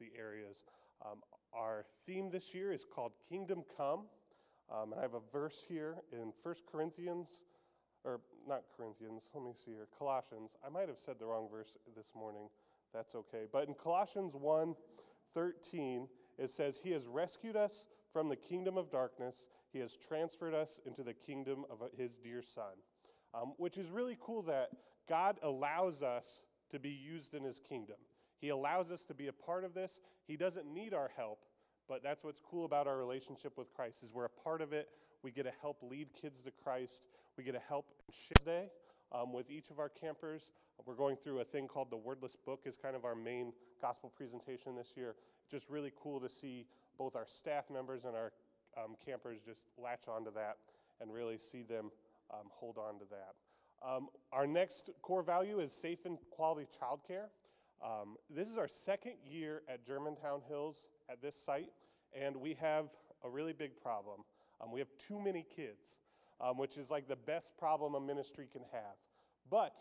the 0.00 0.10
areas. 0.18 0.64
Um, 1.04 1.18
our 1.54 1.84
theme 2.06 2.28
this 2.28 2.52
year 2.52 2.72
is 2.72 2.84
called 2.84 3.12
Kingdom 3.28 3.62
Come. 3.76 4.06
Um, 4.68 4.90
and 4.90 4.98
I 4.98 5.02
have 5.02 5.14
a 5.14 5.22
verse 5.32 5.62
here 5.68 5.98
in 6.12 6.32
1 6.42 6.54
Corinthians, 6.70 7.28
or 8.04 8.20
not 8.46 8.62
Corinthians, 8.76 9.22
let 9.34 9.44
me 9.44 9.52
see 9.52 9.72
here, 9.72 9.88
Colossians. 9.98 10.50
I 10.64 10.68
might 10.68 10.88
have 10.88 10.98
said 10.98 11.16
the 11.18 11.26
wrong 11.26 11.48
verse 11.50 11.76
this 11.96 12.06
morning. 12.14 12.48
That's 12.94 13.14
okay. 13.14 13.44
But 13.50 13.68
in 13.68 13.74
Colossians 13.74 14.34
1 14.34 14.74
13, 15.34 16.08
it 16.38 16.50
says, 16.50 16.78
He 16.82 16.92
has 16.92 17.06
rescued 17.06 17.56
us 17.56 17.86
from 18.12 18.28
the 18.28 18.36
kingdom 18.36 18.78
of 18.78 18.90
darkness, 18.90 19.44
He 19.72 19.78
has 19.80 19.92
transferred 20.08 20.54
us 20.54 20.80
into 20.86 21.02
the 21.02 21.12
kingdom 21.12 21.64
of 21.70 21.78
His 21.98 22.12
dear 22.22 22.42
Son. 22.42 22.72
Um, 23.34 23.52
which 23.58 23.76
is 23.76 23.90
really 23.90 24.16
cool 24.20 24.42
that 24.42 24.70
God 25.08 25.38
allows 25.42 26.02
us 26.02 26.42
to 26.70 26.78
be 26.78 26.88
used 26.88 27.34
in 27.34 27.42
His 27.42 27.60
kingdom. 27.60 27.96
He 28.40 28.48
allows 28.48 28.90
us 28.90 29.02
to 29.08 29.14
be 29.14 29.28
a 29.28 29.32
part 29.32 29.64
of 29.64 29.74
this. 29.74 30.00
He 30.26 30.36
doesn't 30.36 30.66
need 30.66 30.94
our 30.94 31.10
help, 31.16 31.40
but 31.88 32.02
that's 32.02 32.24
what's 32.24 32.40
cool 32.40 32.64
about 32.64 32.86
our 32.86 32.96
relationship 32.96 33.56
with 33.56 33.74
Christ 33.74 34.02
is 34.02 34.10
we're 34.12 34.24
a 34.24 34.30
part 34.30 34.60
of 34.60 34.72
it. 34.72 34.88
We 35.22 35.30
get 35.30 35.44
to 35.44 35.52
help 35.60 35.78
lead 35.82 36.08
kids 36.20 36.40
to 36.42 36.50
Christ. 36.50 37.02
We 37.36 37.44
get 37.44 37.52
to 37.52 37.60
help 37.68 37.86
share 38.10 38.64
um, 39.12 39.32
with 39.32 39.50
each 39.50 39.70
of 39.70 39.78
our 39.78 39.90
campers. 39.90 40.50
We're 40.86 40.94
going 40.94 41.16
through 41.16 41.40
a 41.40 41.44
thing 41.44 41.68
called 41.68 41.90
the 41.90 41.96
Wordless 41.96 42.34
Book 42.34 42.62
is 42.64 42.76
kind 42.76 42.96
of 42.96 43.04
our 43.04 43.14
main 43.14 43.52
gospel 43.80 44.10
presentation 44.16 44.74
this 44.74 44.88
year. 44.96 45.16
Just 45.50 45.68
really 45.68 45.92
cool 46.02 46.18
to 46.20 46.28
see 46.28 46.66
both 46.98 47.14
our 47.14 47.26
staff 47.26 47.64
members 47.70 48.04
and 48.04 48.16
our 48.16 48.32
um, 48.76 48.96
campers 49.04 49.40
just 49.44 49.60
latch 49.82 50.08
onto 50.08 50.32
that 50.32 50.56
and 51.00 51.12
really 51.12 51.38
see 51.38 51.62
them 51.62 51.90
um, 52.32 52.46
hold 52.48 52.78
on 52.78 52.98
to 52.98 53.04
that. 53.10 53.34
Um, 53.86 54.08
our 54.32 54.46
next 54.46 54.90
core 55.02 55.22
value 55.22 55.60
is 55.60 55.72
safe 55.72 56.06
and 56.06 56.18
quality 56.30 56.66
childcare. 56.80 57.26
Um, 57.84 58.16
this 58.30 58.48
is 58.48 58.56
our 58.56 58.68
second 58.68 59.12
year 59.28 59.62
at 59.68 59.86
Germantown 59.86 60.40
Hills 60.48 60.88
at 61.10 61.20
this 61.20 61.34
site, 61.44 61.70
and 62.18 62.34
we 62.36 62.54
have 62.54 62.86
a 63.24 63.28
really 63.28 63.52
big 63.52 63.78
problem. 63.80 64.20
Um, 64.62 64.72
we 64.72 64.80
have 64.80 64.88
too 65.06 65.20
many 65.20 65.44
kids, 65.54 66.00
um, 66.40 66.58
which 66.58 66.76
is 66.76 66.90
like 66.90 67.08
the 67.08 67.16
best 67.16 67.56
problem 67.58 67.94
a 67.94 68.00
ministry 68.00 68.48
can 68.52 68.62
have. 68.72 68.96
But 69.50 69.74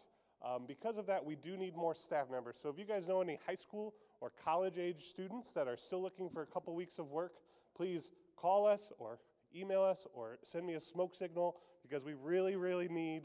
um, 0.44 0.66
because 0.68 0.98
of 0.98 1.08
that, 1.08 1.24
we 1.24 1.36
do 1.36 1.58
need 1.58 1.76
more 1.76 1.96
staff 1.96 2.30
members. 2.30 2.56
So 2.62 2.70
if 2.70 2.78
you 2.78 2.86
guys 2.86 3.08
know 3.08 3.22
any 3.22 3.40
high 3.46 3.56
school 3.56 3.94
or 4.22 4.32
college 4.44 4.78
age 4.78 5.06
students 5.10 5.54
that 5.54 5.68
are 5.68 5.78
still 5.78 6.02
looking 6.02 6.30
for 6.30 6.42
a 6.42 6.46
couple 6.46 6.76
weeks 6.76 7.00
of 7.00 7.10
work, 7.10 7.34
please 7.76 8.12
call 8.36 8.68
us 8.68 8.92
or 8.98 9.20
email 9.56 9.84
us 9.84 10.06
or 10.14 10.38
send 10.44 10.66
me 10.66 10.74
a 10.74 10.80
smoke 10.80 11.16
signal 11.16 11.56
because 11.82 12.04
we 12.04 12.14
really, 12.14 12.56
really 12.56 12.88
need 12.88 13.24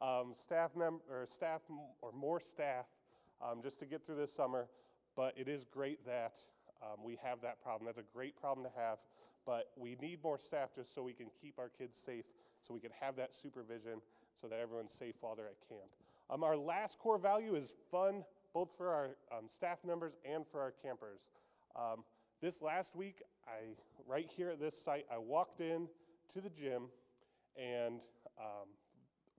um, 0.00 0.32
staff 0.40 0.70
mem- 0.76 1.00
or 1.10 1.26
staff 1.26 1.60
or 2.00 2.12
more 2.12 2.40
staff 2.40 2.86
um, 3.40 3.60
just 3.62 3.78
to 3.80 3.86
get 3.86 4.04
through 4.04 4.16
this 4.16 4.32
summer. 4.32 4.68
But 5.16 5.34
it 5.36 5.48
is 5.48 5.64
great 5.64 6.04
that 6.06 6.32
um, 6.82 7.04
we 7.04 7.18
have 7.22 7.40
that 7.42 7.62
problem. 7.62 7.86
That's 7.86 7.98
a 7.98 8.12
great 8.14 8.36
problem 8.40 8.66
to 8.66 8.72
have. 8.78 8.98
But 9.44 9.70
we 9.76 9.96
need 10.00 10.22
more 10.22 10.38
staff 10.38 10.70
just 10.74 10.94
so 10.94 11.02
we 11.02 11.12
can 11.12 11.26
keep 11.40 11.58
our 11.58 11.68
kids 11.68 11.96
safe, 12.06 12.24
so 12.66 12.74
we 12.74 12.80
can 12.80 12.90
have 13.00 13.16
that 13.16 13.30
supervision, 13.40 14.00
so 14.40 14.48
that 14.48 14.58
everyone's 14.58 14.92
safe 14.92 15.14
while 15.20 15.34
they're 15.34 15.46
at 15.46 15.68
camp. 15.68 15.90
Um, 16.30 16.44
our 16.44 16.56
last 16.56 16.98
core 16.98 17.18
value 17.18 17.54
is 17.54 17.74
fun, 17.90 18.24
both 18.54 18.70
for 18.76 18.88
our 18.88 19.10
um, 19.36 19.46
staff 19.48 19.78
members 19.86 20.14
and 20.24 20.44
for 20.50 20.60
our 20.60 20.72
campers. 20.82 21.20
Um, 21.76 22.04
this 22.40 22.62
last 22.62 22.96
week, 22.96 23.22
I 23.46 23.74
right 24.06 24.30
here 24.36 24.50
at 24.50 24.60
this 24.60 24.74
site, 24.82 25.06
I 25.12 25.18
walked 25.18 25.60
in 25.60 25.88
to 26.34 26.40
the 26.40 26.50
gym, 26.50 26.84
and 27.56 28.00
um, 28.38 28.68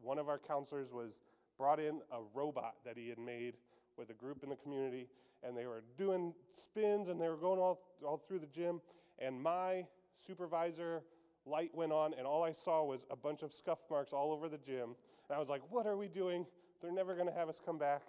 one 0.01 0.18
of 0.20 0.30
our 0.30 0.39
counselors 0.39 0.92
was 0.92 1.22
brought 1.58 1.80
in 1.80 2.01
a 2.12 2.20
robot 2.34 2.75
that 2.86 2.98
he 2.98 3.10
had 3.10 3.20
made 3.20 3.56
with 3.98 4.10
a 4.10 4.13
group 4.13 4.44
in 4.44 4.50
the 4.50 4.56
community, 4.56 5.08
and 5.44 5.56
they 5.58 5.65
were 5.65 5.84
doing 5.98 6.34
spins 6.62 7.10
and 7.10 7.20
they 7.20 7.27
were 7.27 7.38
going 7.38 7.60
all, 7.60 7.80
all 8.06 8.22
through 8.27 8.39
the 8.39 8.48
gym. 8.48 8.82
And 9.20 9.42
my 9.42 9.86
supervisor 10.25 11.03
light 11.46 11.72
went 11.74 11.92
on, 11.92 12.14
and 12.18 12.26
all 12.26 12.44
I 12.44 12.52
saw 12.52 12.84
was 12.84 13.06
a 13.12 13.16
bunch 13.16 13.42
of 13.42 13.54
scuff 13.54 13.80
marks 13.90 14.14
all 14.14 14.32
over 14.32 14.50
the 14.50 14.58
gym. 14.58 14.96
And 15.30 15.36
I 15.36 15.40
was 15.40 15.50
like, 15.50 15.62
What 15.70 15.86
are 15.86 15.98
we 15.98 16.08
doing? 16.08 16.46
They're 16.82 16.92
never 16.92 17.16
going 17.16 17.28
to 17.28 17.34
have 17.34 17.50
us 17.50 17.62
come 17.66 17.78
back. 17.78 18.04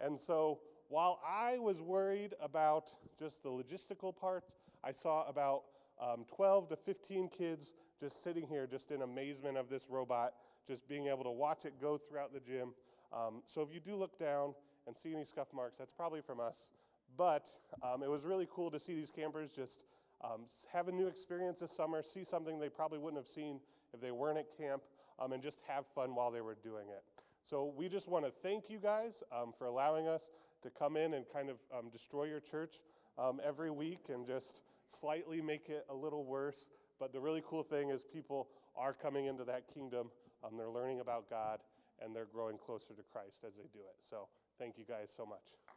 And 0.00 0.20
so 0.20 0.60
while 0.88 1.20
I 1.26 1.58
was 1.58 1.80
worried 1.80 2.34
about 2.40 2.90
just 3.18 3.42
the 3.42 3.48
logistical 3.48 4.14
parts, 4.14 4.52
I 4.84 4.92
saw 4.92 5.26
about 5.28 5.62
um, 6.00 6.24
12 6.36 6.68
to 6.68 6.76
15 6.76 7.28
kids 7.30 7.72
just 8.00 8.22
sitting 8.22 8.46
here, 8.46 8.66
just 8.66 8.90
in 8.90 9.02
amazement 9.02 9.56
of 9.56 9.68
this 9.68 9.84
robot, 9.88 10.34
just 10.66 10.86
being 10.88 11.08
able 11.08 11.24
to 11.24 11.30
watch 11.30 11.64
it 11.64 11.74
go 11.80 11.98
throughout 11.98 12.32
the 12.32 12.40
gym. 12.40 12.74
Um, 13.12 13.42
so 13.52 13.62
if 13.62 13.72
you 13.72 13.80
do 13.80 13.96
look 13.96 14.18
down, 14.18 14.54
and 14.88 14.96
see 14.96 15.14
any 15.14 15.24
scuff 15.24 15.48
marks, 15.54 15.76
that's 15.78 15.92
probably 15.92 16.22
from 16.22 16.40
us. 16.40 16.70
But 17.16 17.46
um, 17.82 18.02
it 18.02 18.10
was 18.10 18.24
really 18.24 18.48
cool 18.50 18.70
to 18.70 18.80
see 18.80 18.94
these 18.94 19.10
campers 19.10 19.50
just 19.54 19.84
um, 20.22 20.42
have 20.72 20.88
a 20.88 20.92
new 20.92 21.06
experience 21.06 21.60
this 21.60 21.70
summer, 21.70 22.02
see 22.02 22.24
something 22.24 22.58
they 22.58 22.68
probably 22.68 22.98
wouldn't 22.98 23.22
have 23.22 23.32
seen 23.32 23.60
if 23.94 24.00
they 24.00 24.10
weren't 24.10 24.38
at 24.38 24.46
camp, 24.56 24.82
um, 25.18 25.32
and 25.32 25.42
just 25.42 25.58
have 25.66 25.84
fun 25.94 26.14
while 26.14 26.30
they 26.30 26.40
were 26.40 26.56
doing 26.62 26.88
it. 26.88 27.02
So 27.48 27.72
we 27.76 27.88
just 27.88 28.08
want 28.08 28.24
to 28.24 28.32
thank 28.42 28.68
you 28.68 28.78
guys 28.78 29.22
um, 29.32 29.52
for 29.56 29.66
allowing 29.66 30.06
us 30.06 30.30
to 30.62 30.70
come 30.70 30.96
in 30.96 31.14
and 31.14 31.24
kind 31.32 31.48
of 31.48 31.56
um, 31.76 31.88
destroy 31.90 32.24
your 32.24 32.40
church 32.40 32.80
um, 33.18 33.40
every 33.44 33.70
week 33.70 34.06
and 34.12 34.26
just 34.26 34.60
slightly 35.00 35.40
make 35.40 35.68
it 35.68 35.86
a 35.88 35.94
little 35.94 36.24
worse. 36.24 36.66
But 37.00 37.12
the 37.12 37.20
really 37.20 37.42
cool 37.48 37.62
thing 37.62 37.90
is 37.90 38.02
people 38.02 38.48
are 38.76 38.92
coming 38.92 39.26
into 39.26 39.44
that 39.44 39.62
kingdom. 39.72 40.10
they're 40.56 40.68
learning 40.68 41.00
about 41.00 41.30
God 41.30 41.60
and 42.04 42.14
they're 42.14 42.26
growing 42.32 42.58
closer 42.58 42.94
to 42.94 43.02
Christ 43.12 43.38
as 43.46 43.54
they 43.54 43.68
do 43.72 43.80
it. 43.80 43.96
So 44.08 44.28
Thank 44.58 44.76
you 44.76 44.84
guys 44.84 45.10
so 45.16 45.24
much. 45.24 45.67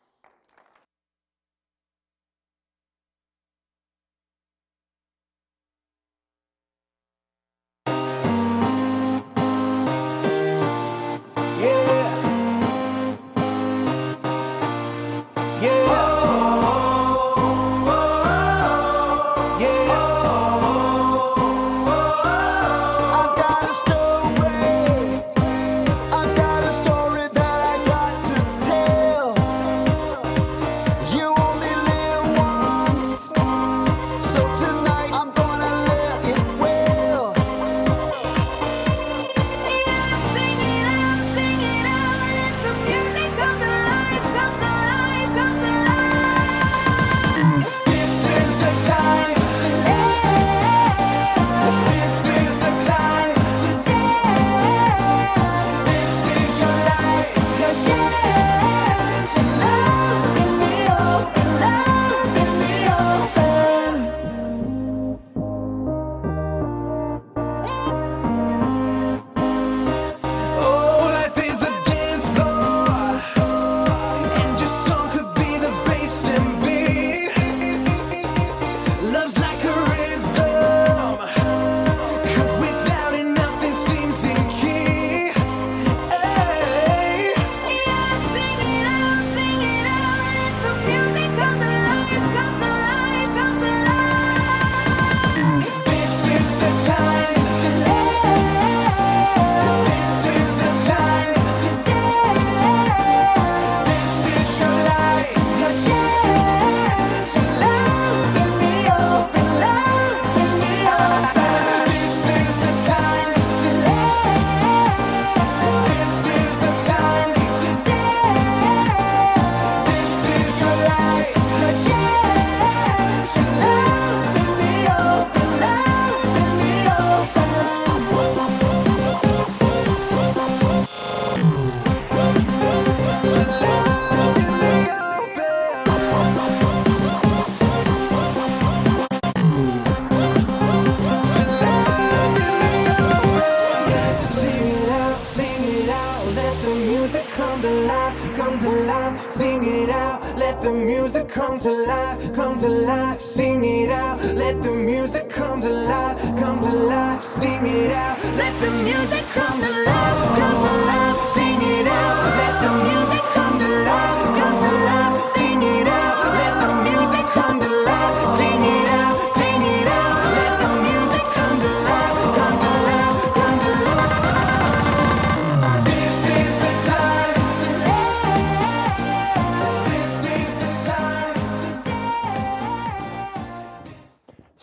Let 146.36 146.62
the 146.64 146.76
music 146.76 147.26
come 147.36 147.62
to 147.62 147.70
life, 147.70 148.36
come 148.38 148.58
to 148.60 148.70
life, 148.70 149.34
sing 149.34 149.66
it 149.66 149.90
out. 149.90 150.22
Let 150.38 150.62
the 150.62 150.72
music 150.72 151.28
come 151.28 151.60
to 151.60 151.72
life, 151.72 152.34
come 152.34 152.58
to 152.60 152.70
life, 152.70 153.22
sing 153.22 153.66
it 153.66 153.90
out. 153.90 154.24
Let 154.24 154.64
the 154.64 154.72
music 154.72 155.30
come 155.30 155.62
to 155.62 155.70
life, 155.70 156.18
come 156.40 156.58
to 156.60 156.72
life, 156.72 157.24
sing 157.24 157.66
it 157.66 157.92
out. 157.92 158.18
Let 158.38 158.62
the 158.62 158.72
music 158.72 159.26
come 159.34 159.60
to 159.60 159.72
life, 159.84 160.40
come 160.40 160.58
to 160.68 160.86
life. 160.86 160.91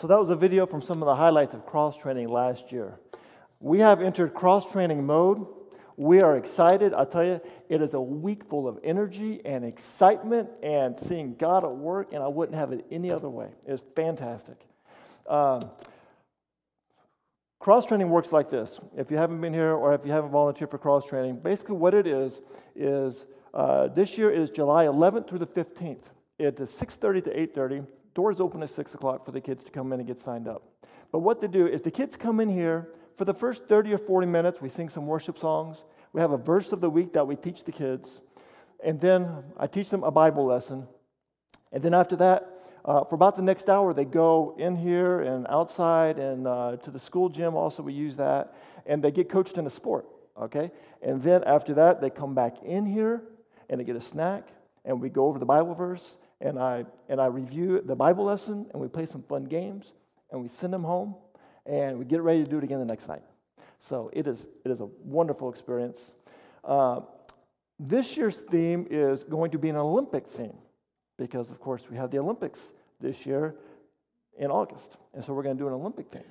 So 0.08 0.14
that 0.14 0.20
was 0.20 0.30
a 0.30 0.36
video 0.36 0.64
from 0.64 0.80
some 0.80 1.02
of 1.02 1.06
the 1.06 1.14
highlights 1.14 1.52
of 1.52 1.66
cross 1.66 1.94
training 1.98 2.30
last 2.30 2.72
year. 2.72 2.98
We 3.60 3.78
have 3.80 4.00
entered 4.00 4.32
cross 4.32 4.64
training 4.72 5.04
mode. 5.04 5.46
We 5.98 6.22
are 6.22 6.38
excited. 6.38 6.94
I 6.94 7.04
tell 7.04 7.24
you, 7.24 7.42
it 7.68 7.82
is 7.82 7.92
a 7.92 8.00
week 8.00 8.44
full 8.48 8.66
of 8.66 8.78
energy 8.82 9.42
and 9.44 9.66
excitement 9.66 10.48
and 10.62 10.98
seeing 10.98 11.34
God 11.34 11.62
at 11.62 11.76
work, 11.76 12.14
and 12.14 12.22
I 12.22 12.26
wouldn't 12.26 12.56
have 12.56 12.72
it 12.72 12.86
any 12.90 13.12
other 13.12 13.28
way. 13.28 13.48
It's 13.66 13.82
fantastic. 13.94 14.56
Um, 15.28 15.70
Cross 17.58 17.84
training 17.84 18.08
works 18.08 18.32
like 18.32 18.50
this. 18.50 18.80
If 18.96 19.10
you 19.10 19.18
haven't 19.18 19.42
been 19.42 19.52
here 19.52 19.74
or 19.74 19.92
if 19.92 20.06
you 20.06 20.12
haven't 20.12 20.30
volunteered 20.30 20.70
for 20.70 20.78
cross 20.78 21.04
training, 21.04 21.40
basically 21.40 21.76
what 21.76 21.92
it 21.92 22.06
is 22.06 22.40
is 22.74 23.26
uh, 23.52 23.88
this 23.88 24.16
year 24.16 24.30
is 24.30 24.48
July 24.48 24.86
11th 24.86 25.28
through 25.28 25.40
the 25.40 25.46
15th. 25.46 26.04
It 26.38 26.58
is 26.60 26.70
6:30 26.70 27.24
to 27.24 27.30
8:30. 27.30 27.86
Doors 28.18 28.40
open 28.40 28.64
at 28.64 28.70
6 28.70 28.94
o'clock 28.94 29.24
for 29.24 29.30
the 29.30 29.40
kids 29.40 29.62
to 29.62 29.70
come 29.70 29.92
in 29.92 30.00
and 30.00 30.08
get 30.08 30.20
signed 30.20 30.48
up. 30.48 30.64
But 31.12 31.20
what 31.20 31.40
they 31.40 31.46
do 31.46 31.68
is 31.68 31.82
the 31.82 31.90
kids 31.92 32.16
come 32.16 32.40
in 32.40 32.48
here 32.48 32.88
for 33.16 33.24
the 33.24 33.32
first 33.32 33.68
30 33.68 33.92
or 33.92 33.98
40 33.98 34.26
minutes. 34.26 34.60
We 34.60 34.70
sing 34.70 34.88
some 34.88 35.06
worship 35.06 35.38
songs. 35.38 35.84
We 36.12 36.20
have 36.20 36.32
a 36.32 36.36
verse 36.36 36.72
of 36.72 36.80
the 36.80 36.90
week 36.90 37.12
that 37.12 37.24
we 37.24 37.36
teach 37.36 37.62
the 37.62 37.70
kids, 37.70 38.10
and 38.84 39.00
then 39.00 39.28
I 39.56 39.68
teach 39.68 39.88
them 39.88 40.02
a 40.02 40.10
Bible 40.10 40.44
lesson. 40.44 40.88
And 41.70 41.80
then 41.80 41.94
after 41.94 42.16
that, 42.16 42.58
uh, 42.84 43.04
for 43.04 43.14
about 43.14 43.36
the 43.36 43.42
next 43.42 43.68
hour, 43.68 43.94
they 43.94 44.04
go 44.04 44.56
in 44.58 44.74
here 44.74 45.20
and 45.20 45.46
outside 45.48 46.18
and 46.18 46.48
uh, 46.48 46.76
to 46.82 46.90
the 46.90 46.98
school 46.98 47.28
gym. 47.28 47.54
Also, 47.54 47.84
we 47.84 47.92
use 47.92 48.16
that, 48.16 48.52
and 48.84 49.00
they 49.00 49.12
get 49.12 49.28
coached 49.30 49.58
in 49.58 49.66
a 49.68 49.70
sport. 49.70 50.06
Okay, 50.36 50.72
and 51.02 51.22
then 51.22 51.44
after 51.44 51.72
that, 51.74 52.00
they 52.00 52.10
come 52.10 52.34
back 52.34 52.64
in 52.64 52.84
here 52.84 53.22
and 53.70 53.78
they 53.78 53.84
get 53.84 53.94
a 53.94 54.00
snack, 54.00 54.48
and 54.84 55.00
we 55.00 55.08
go 55.08 55.26
over 55.26 55.38
the 55.38 55.46
Bible 55.46 55.76
verse, 55.76 56.16
and 56.40 56.58
I 56.58 56.84
and 57.08 57.20
I 57.20 57.26
review 57.26 57.82
the 57.84 57.94
Bible 57.94 58.24
lesson, 58.24 58.66
and 58.72 58.80
we 58.80 58.88
play 58.88 59.06
some 59.06 59.22
fun 59.22 59.44
games, 59.44 59.92
and 60.30 60.42
we 60.42 60.48
send 60.48 60.72
them 60.72 60.84
home, 60.84 61.14
and 61.66 61.98
we 61.98 62.04
get 62.04 62.22
ready 62.22 62.44
to 62.44 62.50
do 62.50 62.58
it 62.58 62.64
again 62.64 62.78
the 62.78 62.84
next 62.84 63.08
night. 63.08 63.22
So 63.80 64.10
it 64.12 64.26
is 64.26 64.46
it 64.64 64.70
is 64.70 64.80
a 64.80 64.88
wonderful 65.04 65.50
experience. 65.50 66.00
Uh, 66.64 67.00
this 67.78 68.16
year's 68.16 68.36
theme 68.36 68.86
is 68.90 69.22
going 69.22 69.52
to 69.52 69.58
be 69.58 69.68
an 69.68 69.76
Olympic 69.76 70.26
theme 70.26 70.56
because, 71.16 71.50
of 71.50 71.60
course, 71.60 71.82
we 71.88 71.96
have 71.96 72.10
the 72.10 72.18
Olympics 72.18 72.60
this 73.00 73.24
year 73.24 73.54
in 74.38 74.50
August. 74.50 74.96
And 75.14 75.24
so 75.24 75.32
we're 75.32 75.42
going 75.42 75.56
to 75.56 75.62
do 75.62 75.68
an 75.68 75.74
Olympic 75.74 76.10
theme. 76.10 76.22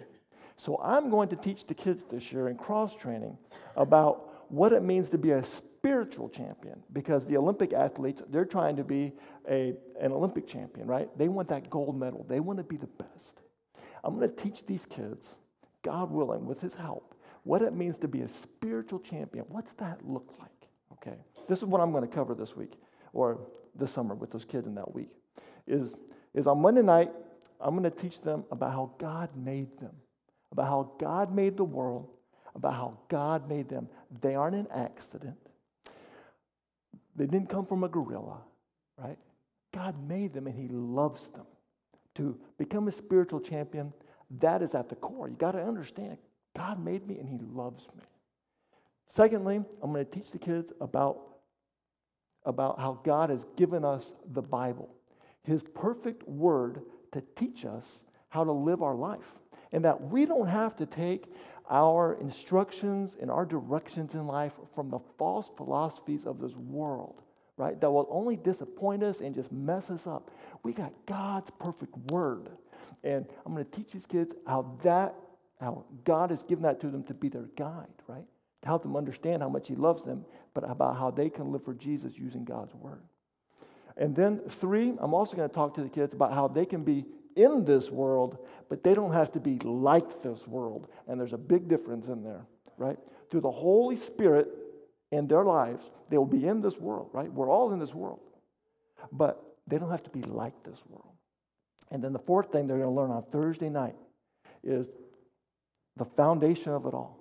So 0.57 0.79
I'm 0.83 1.09
going 1.09 1.29
to 1.29 1.35
teach 1.35 1.65
the 1.65 1.73
kids 1.73 2.03
this 2.11 2.31
year 2.31 2.49
in 2.49 2.57
cross 2.57 2.95
training 2.95 3.37
about 3.75 4.51
what 4.51 4.73
it 4.73 4.83
means 4.83 5.09
to 5.11 5.17
be 5.17 5.31
a 5.31 5.43
spiritual 5.77 6.27
champion 6.29 6.81
because 6.93 7.25
the 7.25 7.37
Olympic 7.37 7.71
athletes, 7.73 8.21
they're 8.29 8.45
trying 8.45 8.75
to 8.75 8.83
be 8.83 9.13
a, 9.49 9.73
an 10.01 10.11
Olympic 10.11 10.47
champion, 10.47 10.87
right? 10.87 11.09
They 11.17 11.27
want 11.27 11.47
that 11.49 11.69
gold 11.69 11.97
medal, 11.99 12.25
they 12.27 12.39
want 12.39 12.57
to 12.57 12.63
be 12.63 12.77
the 12.77 12.87
best. 12.87 13.41
I'm 14.03 14.17
going 14.17 14.29
to 14.29 14.43
teach 14.43 14.65
these 14.65 14.85
kids, 14.89 15.25
God 15.83 16.11
willing, 16.11 16.45
with 16.45 16.59
His 16.61 16.73
help, 16.73 17.15
what 17.43 17.61
it 17.61 17.73
means 17.73 17.97
to 17.97 18.07
be 18.07 18.21
a 18.21 18.27
spiritual 18.27 18.99
champion. 18.99 19.45
What's 19.49 19.73
that 19.73 19.99
look 20.05 20.33
like? 20.39 20.49
Okay, 20.93 21.17
this 21.47 21.59
is 21.59 21.65
what 21.65 21.79
I'm 21.81 21.91
going 21.91 22.07
to 22.07 22.13
cover 22.13 22.33
this 22.33 22.55
week 22.55 22.73
or 23.13 23.39
this 23.75 23.91
summer 23.91 24.15
with 24.15 24.31
those 24.31 24.45
kids 24.45 24.67
in 24.67 24.75
that 24.75 24.93
week. 24.93 25.09
Is, 25.67 25.93
is 26.33 26.47
on 26.47 26.59
Monday 26.61 26.81
night, 26.81 27.11
I'm 27.61 27.77
going 27.77 27.83
to 27.83 28.01
teach 28.01 28.21
them 28.21 28.45
about 28.51 28.71
how 28.71 28.91
God 28.99 29.29
made 29.35 29.77
them, 29.79 29.93
about 30.51 30.67
how 30.67 30.91
God 30.99 31.33
made 31.33 31.57
the 31.57 31.63
world, 31.63 32.07
about 32.55 32.73
how 32.73 32.97
God 33.09 33.47
made 33.47 33.69
them. 33.69 33.87
They 34.21 34.35
aren't 34.35 34.55
an 34.55 34.67
accident. 34.73 35.37
They 37.17 37.25
didn't 37.25 37.49
come 37.49 37.65
from 37.65 37.83
a 37.83 37.89
gorilla, 37.89 38.37
right? 38.97 39.17
God 39.73 39.95
made 40.07 40.33
them 40.33 40.47
and 40.47 40.55
He 40.55 40.67
loves 40.69 41.27
them. 41.29 41.45
To 42.15 42.37
become 42.57 42.87
a 42.87 42.91
spiritual 42.91 43.39
champion, 43.39 43.91
that 44.39 44.61
is 44.61 44.73
at 44.75 44.89
the 44.89 44.95
core. 44.95 45.29
You 45.29 45.35
got 45.35 45.51
to 45.51 45.61
understand 45.61 46.17
God 46.55 46.83
made 46.83 47.07
me 47.07 47.17
and 47.19 47.27
He 47.27 47.39
loves 47.53 47.83
me. 47.95 48.03
Secondly, 49.07 49.61
I'm 49.81 49.91
going 49.91 50.05
to 50.05 50.11
teach 50.11 50.31
the 50.31 50.39
kids 50.39 50.71
about, 50.81 51.19
about 52.45 52.79
how 52.79 52.99
God 53.03 53.29
has 53.29 53.45
given 53.55 53.85
us 53.85 54.11
the 54.33 54.41
Bible, 54.41 54.89
His 55.43 55.61
perfect 55.75 56.27
word 56.27 56.81
to 57.13 57.23
teach 57.35 57.65
us 57.65 57.99
how 58.29 58.43
to 58.43 58.51
live 58.51 58.81
our 58.81 58.95
life. 58.95 59.19
And 59.71 59.83
that 59.83 60.01
we 60.01 60.25
don't 60.25 60.47
have 60.47 60.77
to 60.77 60.85
take 60.85 61.25
our 61.69 62.17
instructions 62.21 63.13
and 63.21 63.29
our 63.29 63.45
directions 63.45 64.13
in 64.13 64.27
life 64.27 64.53
from 64.75 64.89
the 64.89 64.99
false 65.17 65.49
philosophies 65.57 66.25
of 66.25 66.39
this 66.39 66.53
world, 66.55 67.21
right? 67.57 67.79
That 67.81 67.91
will 67.91 68.07
only 68.09 68.35
disappoint 68.35 69.03
us 69.03 69.19
and 69.21 69.35
just 69.35 69.51
mess 69.51 69.89
us 69.89 70.07
up. 70.07 70.31
We 70.63 70.73
got 70.73 70.93
God's 71.05 71.49
perfect 71.59 71.95
word. 72.11 72.49
And 73.03 73.25
I'm 73.45 73.53
going 73.53 73.65
to 73.65 73.71
teach 73.71 73.91
these 73.91 74.05
kids 74.05 74.33
how 74.45 74.77
that, 74.83 75.15
how 75.59 75.85
God 76.05 76.29
has 76.29 76.43
given 76.43 76.63
that 76.63 76.79
to 76.81 76.89
them 76.89 77.03
to 77.03 77.13
be 77.13 77.29
their 77.29 77.49
guide, 77.57 77.87
right? 78.07 78.25
To 78.61 78.67
help 78.67 78.83
them 78.83 78.95
understand 78.95 79.41
how 79.41 79.49
much 79.49 79.67
He 79.67 79.75
loves 79.75 80.03
them, 80.03 80.25
but 80.53 80.69
about 80.69 80.97
how 80.97 81.11
they 81.11 81.29
can 81.29 81.51
live 81.51 81.63
for 81.63 81.73
Jesus 81.73 82.13
using 82.15 82.45
God's 82.45 82.73
word. 82.75 83.01
And 83.97 84.15
then, 84.15 84.41
three, 84.61 84.93
I'm 84.99 85.13
also 85.13 85.35
going 85.35 85.49
to 85.49 85.55
talk 85.55 85.73
to 85.75 85.81
the 85.81 85.89
kids 85.89 86.13
about 86.13 86.31
how 86.31 86.47
they 86.47 86.65
can 86.65 86.83
be 86.83 87.05
in 87.37 87.63
this 87.63 87.89
world, 87.89 88.37
but 88.69 88.83
they 88.83 88.93
don't 88.93 89.13
have 89.13 89.31
to 89.33 89.39
be 89.39 89.59
like 89.59 90.23
this 90.23 90.45
world. 90.47 90.87
And 91.07 91.19
there's 91.19 91.33
a 91.33 91.37
big 91.37 91.69
difference 91.69 92.07
in 92.07 92.23
there, 92.23 92.45
right? 92.77 92.97
Through 93.29 93.41
the 93.41 93.51
Holy 93.51 93.95
Spirit 93.95 94.49
in 95.11 95.27
their 95.27 95.43
lives, 95.43 95.83
they 96.09 96.17
will 96.17 96.25
be 96.25 96.45
in 96.45 96.61
this 96.61 96.77
world, 96.77 97.09
right? 97.13 97.31
We're 97.31 97.49
all 97.49 97.71
in 97.71 97.79
this 97.79 97.93
world. 97.93 98.19
But 99.11 99.41
they 99.67 99.77
don't 99.77 99.91
have 99.91 100.03
to 100.03 100.09
be 100.09 100.23
like 100.23 100.63
this 100.63 100.79
world. 100.89 101.13
And 101.91 102.03
then 102.03 102.11
the 102.11 102.19
fourth 102.19 102.51
thing 102.51 102.67
they're 102.67 102.77
going 102.77 102.89
to 102.89 103.01
learn 103.01 103.11
on 103.11 103.23
Thursday 103.31 103.69
night 103.69 103.95
is 104.63 104.87
the 105.95 106.05
foundation 106.05 106.73
of 106.73 106.85
it 106.85 106.93
all 106.93 107.17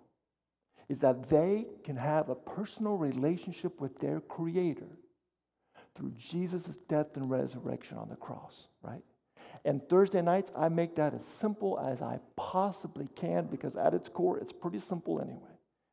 is 0.89 0.99
that 1.01 1.29
they 1.29 1.67
can 1.85 1.97
have 1.97 2.29
a 2.29 2.35
personal 2.35 2.97
relationship 2.97 3.81
with 3.81 3.99
their 3.99 4.21
Creator 4.21 4.87
through 5.97 6.13
Jesus' 6.17 6.69
death 6.89 7.17
and 7.17 7.31
resurrection 7.31 7.97
on 7.97 8.09
the 8.09 8.17
cross, 8.17 8.69
right? 8.83 9.03
And 9.67 9.87
Thursday 9.89 10.23
nights, 10.23 10.53
I 10.57 10.69
make 10.69 10.95
that 10.95 11.13
as 11.13 11.25
simple 11.41 11.77
as 11.81 12.01
I 12.01 12.21
possibly 12.37 13.09
can 13.17 13.47
because 13.47 13.75
at 13.75 13.95
its 13.95 14.09
core, 14.09 14.39
it's 14.39 14.53
pretty 14.53 14.79
simple 14.79 15.21
anyway, 15.21 15.41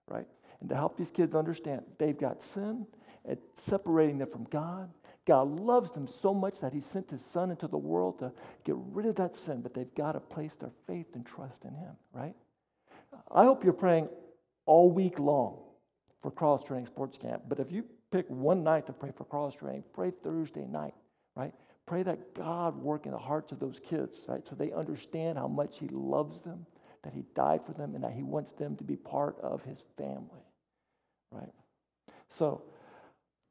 right? 0.07 0.27
And 0.61 0.69
to 0.69 0.75
help 0.75 0.95
these 0.95 1.09
kids 1.09 1.33
understand 1.33 1.81
they've 1.97 2.17
got 2.17 2.43
sin, 2.43 2.85
it's 3.25 3.43
separating 3.67 4.19
them 4.19 4.29
from 4.29 4.43
God. 4.51 4.91
God 5.25 5.59
loves 5.59 5.89
them 5.89 6.07
so 6.07 6.35
much 6.35 6.59
that 6.59 6.71
He 6.71 6.81
sent 6.81 7.09
His 7.09 7.21
Son 7.33 7.49
into 7.49 7.67
the 7.67 7.77
world 7.77 8.19
to 8.19 8.31
get 8.63 8.75
rid 8.91 9.07
of 9.07 9.15
that 9.15 9.35
sin, 9.35 9.61
but 9.61 9.73
they've 9.73 9.95
got 9.95 10.11
to 10.11 10.19
place 10.19 10.53
their 10.53 10.71
faith 10.85 11.07
and 11.15 11.25
trust 11.25 11.65
in 11.65 11.73
Him, 11.73 11.95
right? 12.13 12.35
I 13.31 13.43
hope 13.43 13.63
you're 13.63 13.73
praying 13.73 14.07
all 14.67 14.91
week 14.91 15.17
long 15.17 15.57
for 16.21 16.29
cross 16.29 16.63
training 16.63 16.85
sports 16.85 17.17
camp. 17.17 17.43
But 17.47 17.59
if 17.59 17.71
you 17.71 17.85
pick 18.11 18.29
one 18.29 18.63
night 18.63 18.85
to 18.85 18.93
pray 18.93 19.09
for 19.17 19.23
cross 19.23 19.55
training, 19.55 19.83
pray 19.93 20.11
Thursday 20.23 20.65
night, 20.65 20.93
right? 21.35 21.53
Pray 21.85 22.03
that 22.03 22.33
God 22.33 22.75
work 22.77 23.05
in 23.05 23.11
the 23.11 23.17
hearts 23.17 23.51
of 23.51 23.59
those 23.59 23.79
kids, 23.89 24.17
right? 24.27 24.41
So 24.47 24.55
they 24.55 24.71
understand 24.71 25.37
how 25.37 25.47
much 25.47 25.79
He 25.79 25.89
loves 25.91 26.39
them, 26.41 26.65
that 27.03 27.13
He 27.13 27.23
died 27.35 27.65
for 27.65 27.73
them, 27.73 27.95
and 27.95 28.03
that 28.03 28.13
He 28.13 28.23
wants 28.23 28.53
them 28.53 28.75
to 28.77 28.83
be 28.83 28.95
part 28.95 29.37
of 29.41 29.61
His 29.63 29.79
family, 29.97 30.45
right? 31.31 31.51
So 32.29 32.63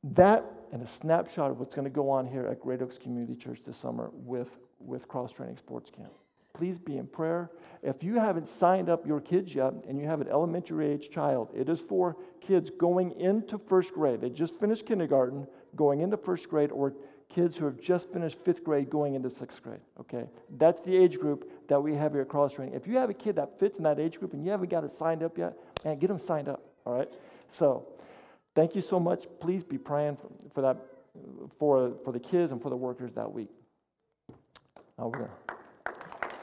that 0.03 0.45
and 0.73 0.83
a 0.83 0.87
snapshot 0.87 1.51
of 1.51 1.61
what's 1.61 1.75
going 1.75 1.85
to 1.85 1.90
go 1.90 2.09
on 2.09 2.27
here 2.27 2.47
at 2.47 2.61
Great 2.61 2.81
Oaks 2.81 2.99
Community 2.99 3.37
Church 3.37 3.61
this 3.64 3.77
summer 3.77 4.11
with, 4.12 4.49
with 4.81 5.07
cross 5.07 5.33
training 5.33 5.59
sports 5.59 5.90
camp. 5.95 6.12
Please 6.55 6.79
be 6.79 6.99
in 6.99 7.07
prayer. 7.07 7.51
If 7.83 8.03
you 8.03 8.14
haven't 8.14 8.49
signed 8.49 8.88
up 8.88 9.07
your 9.07 9.21
kids 9.21 9.55
yet 9.55 9.73
and 9.88 9.99
you 9.99 10.07
have 10.07 10.21
an 10.21 10.29
elementary 10.29 10.90
age 10.90 11.11
child, 11.11 11.51
it 11.55 11.68
is 11.68 11.81
for 11.81 12.16
kids 12.40 12.71
going 12.71 13.12
into 13.21 13.59
first 13.59 13.92
grade. 13.92 14.21
They 14.21 14.31
just 14.31 14.55
finished 14.57 14.87
kindergarten, 14.87 15.47
going 15.77 16.01
into 16.01 16.16
first 16.16 16.49
grade, 16.49 16.71
or 16.71 16.95
kids 17.35 17.57
who 17.57 17.64
have 17.64 17.81
just 17.81 18.12
finished 18.12 18.38
fifth 18.45 18.62
grade 18.64 18.90
going 18.90 19.14
into 19.14 19.31
sixth 19.31 19.62
grade. 19.62 19.81
Okay, 20.01 20.27
that's 20.59 20.81
the 20.83 20.97
age 20.97 21.18
group 21.18 21.51
that 21.68 21.81
we 21.81 21.95
have 21.95 22.12
here 22.12 22.23
at 22.23 22.29
Cross 22.29 22.55
Training. 22.55 22.75
If 22.75 22.87
you 22.87 22.97
have 22.97 23.11
a 23.11 23.14
kid 23.14 23.37
that 23.37 23.59
fits 23.59 23.79
in 23.79 23.85
that 23.85 23.99
age 23.99 24.18
group 24.18 24.33
and 24.33 24.45
you 24.45 24.51
haven't 24.51 24.71
got 24.71 24.85
it 24.85 24.92
signed 24.92 25.23
up 25.23 25.38
yet, 25.38 25.57
man, 25.85 25.99
get 25.99 26.09
them 26.09 26.18
signed 26.18 26.49
up. 26.49 26.62
All 26.85 26.95
right. 26.95 27.09
So, 27.49 27.87
thank 28.55 28.75
you 28.75 28.81
so 28.81 28.99
much. 28.99 29.27
Please 29.40 29.62
be 29.64 29.79
praying 29.79 30.16
for, 30.16 30.29
for 30.55 30.61
that, 30.62 30.77
for 31.59 31.92
for 32.05 32.12
the 32.12 32.21
kids 32.21 32.53
and 32.53 32.61
for 32.61 32.71
the 32.71 32.77
workers 32.77 33.12
that 33.14 33.31
week. 33.31 33.51
Oh, 34.99 35.09
we're 35.09 35.18
gonna. 35.18 35.31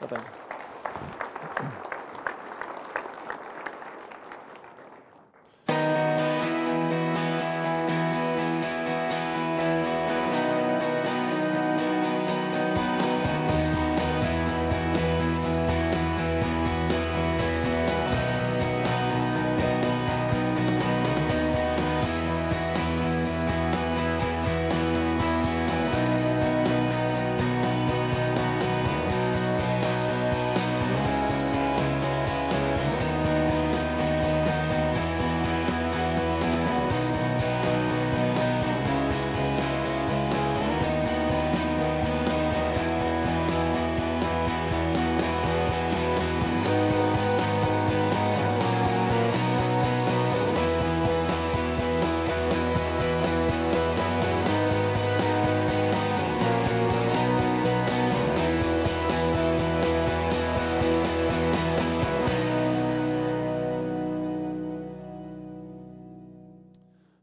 Bye-bye. 0.00 1.86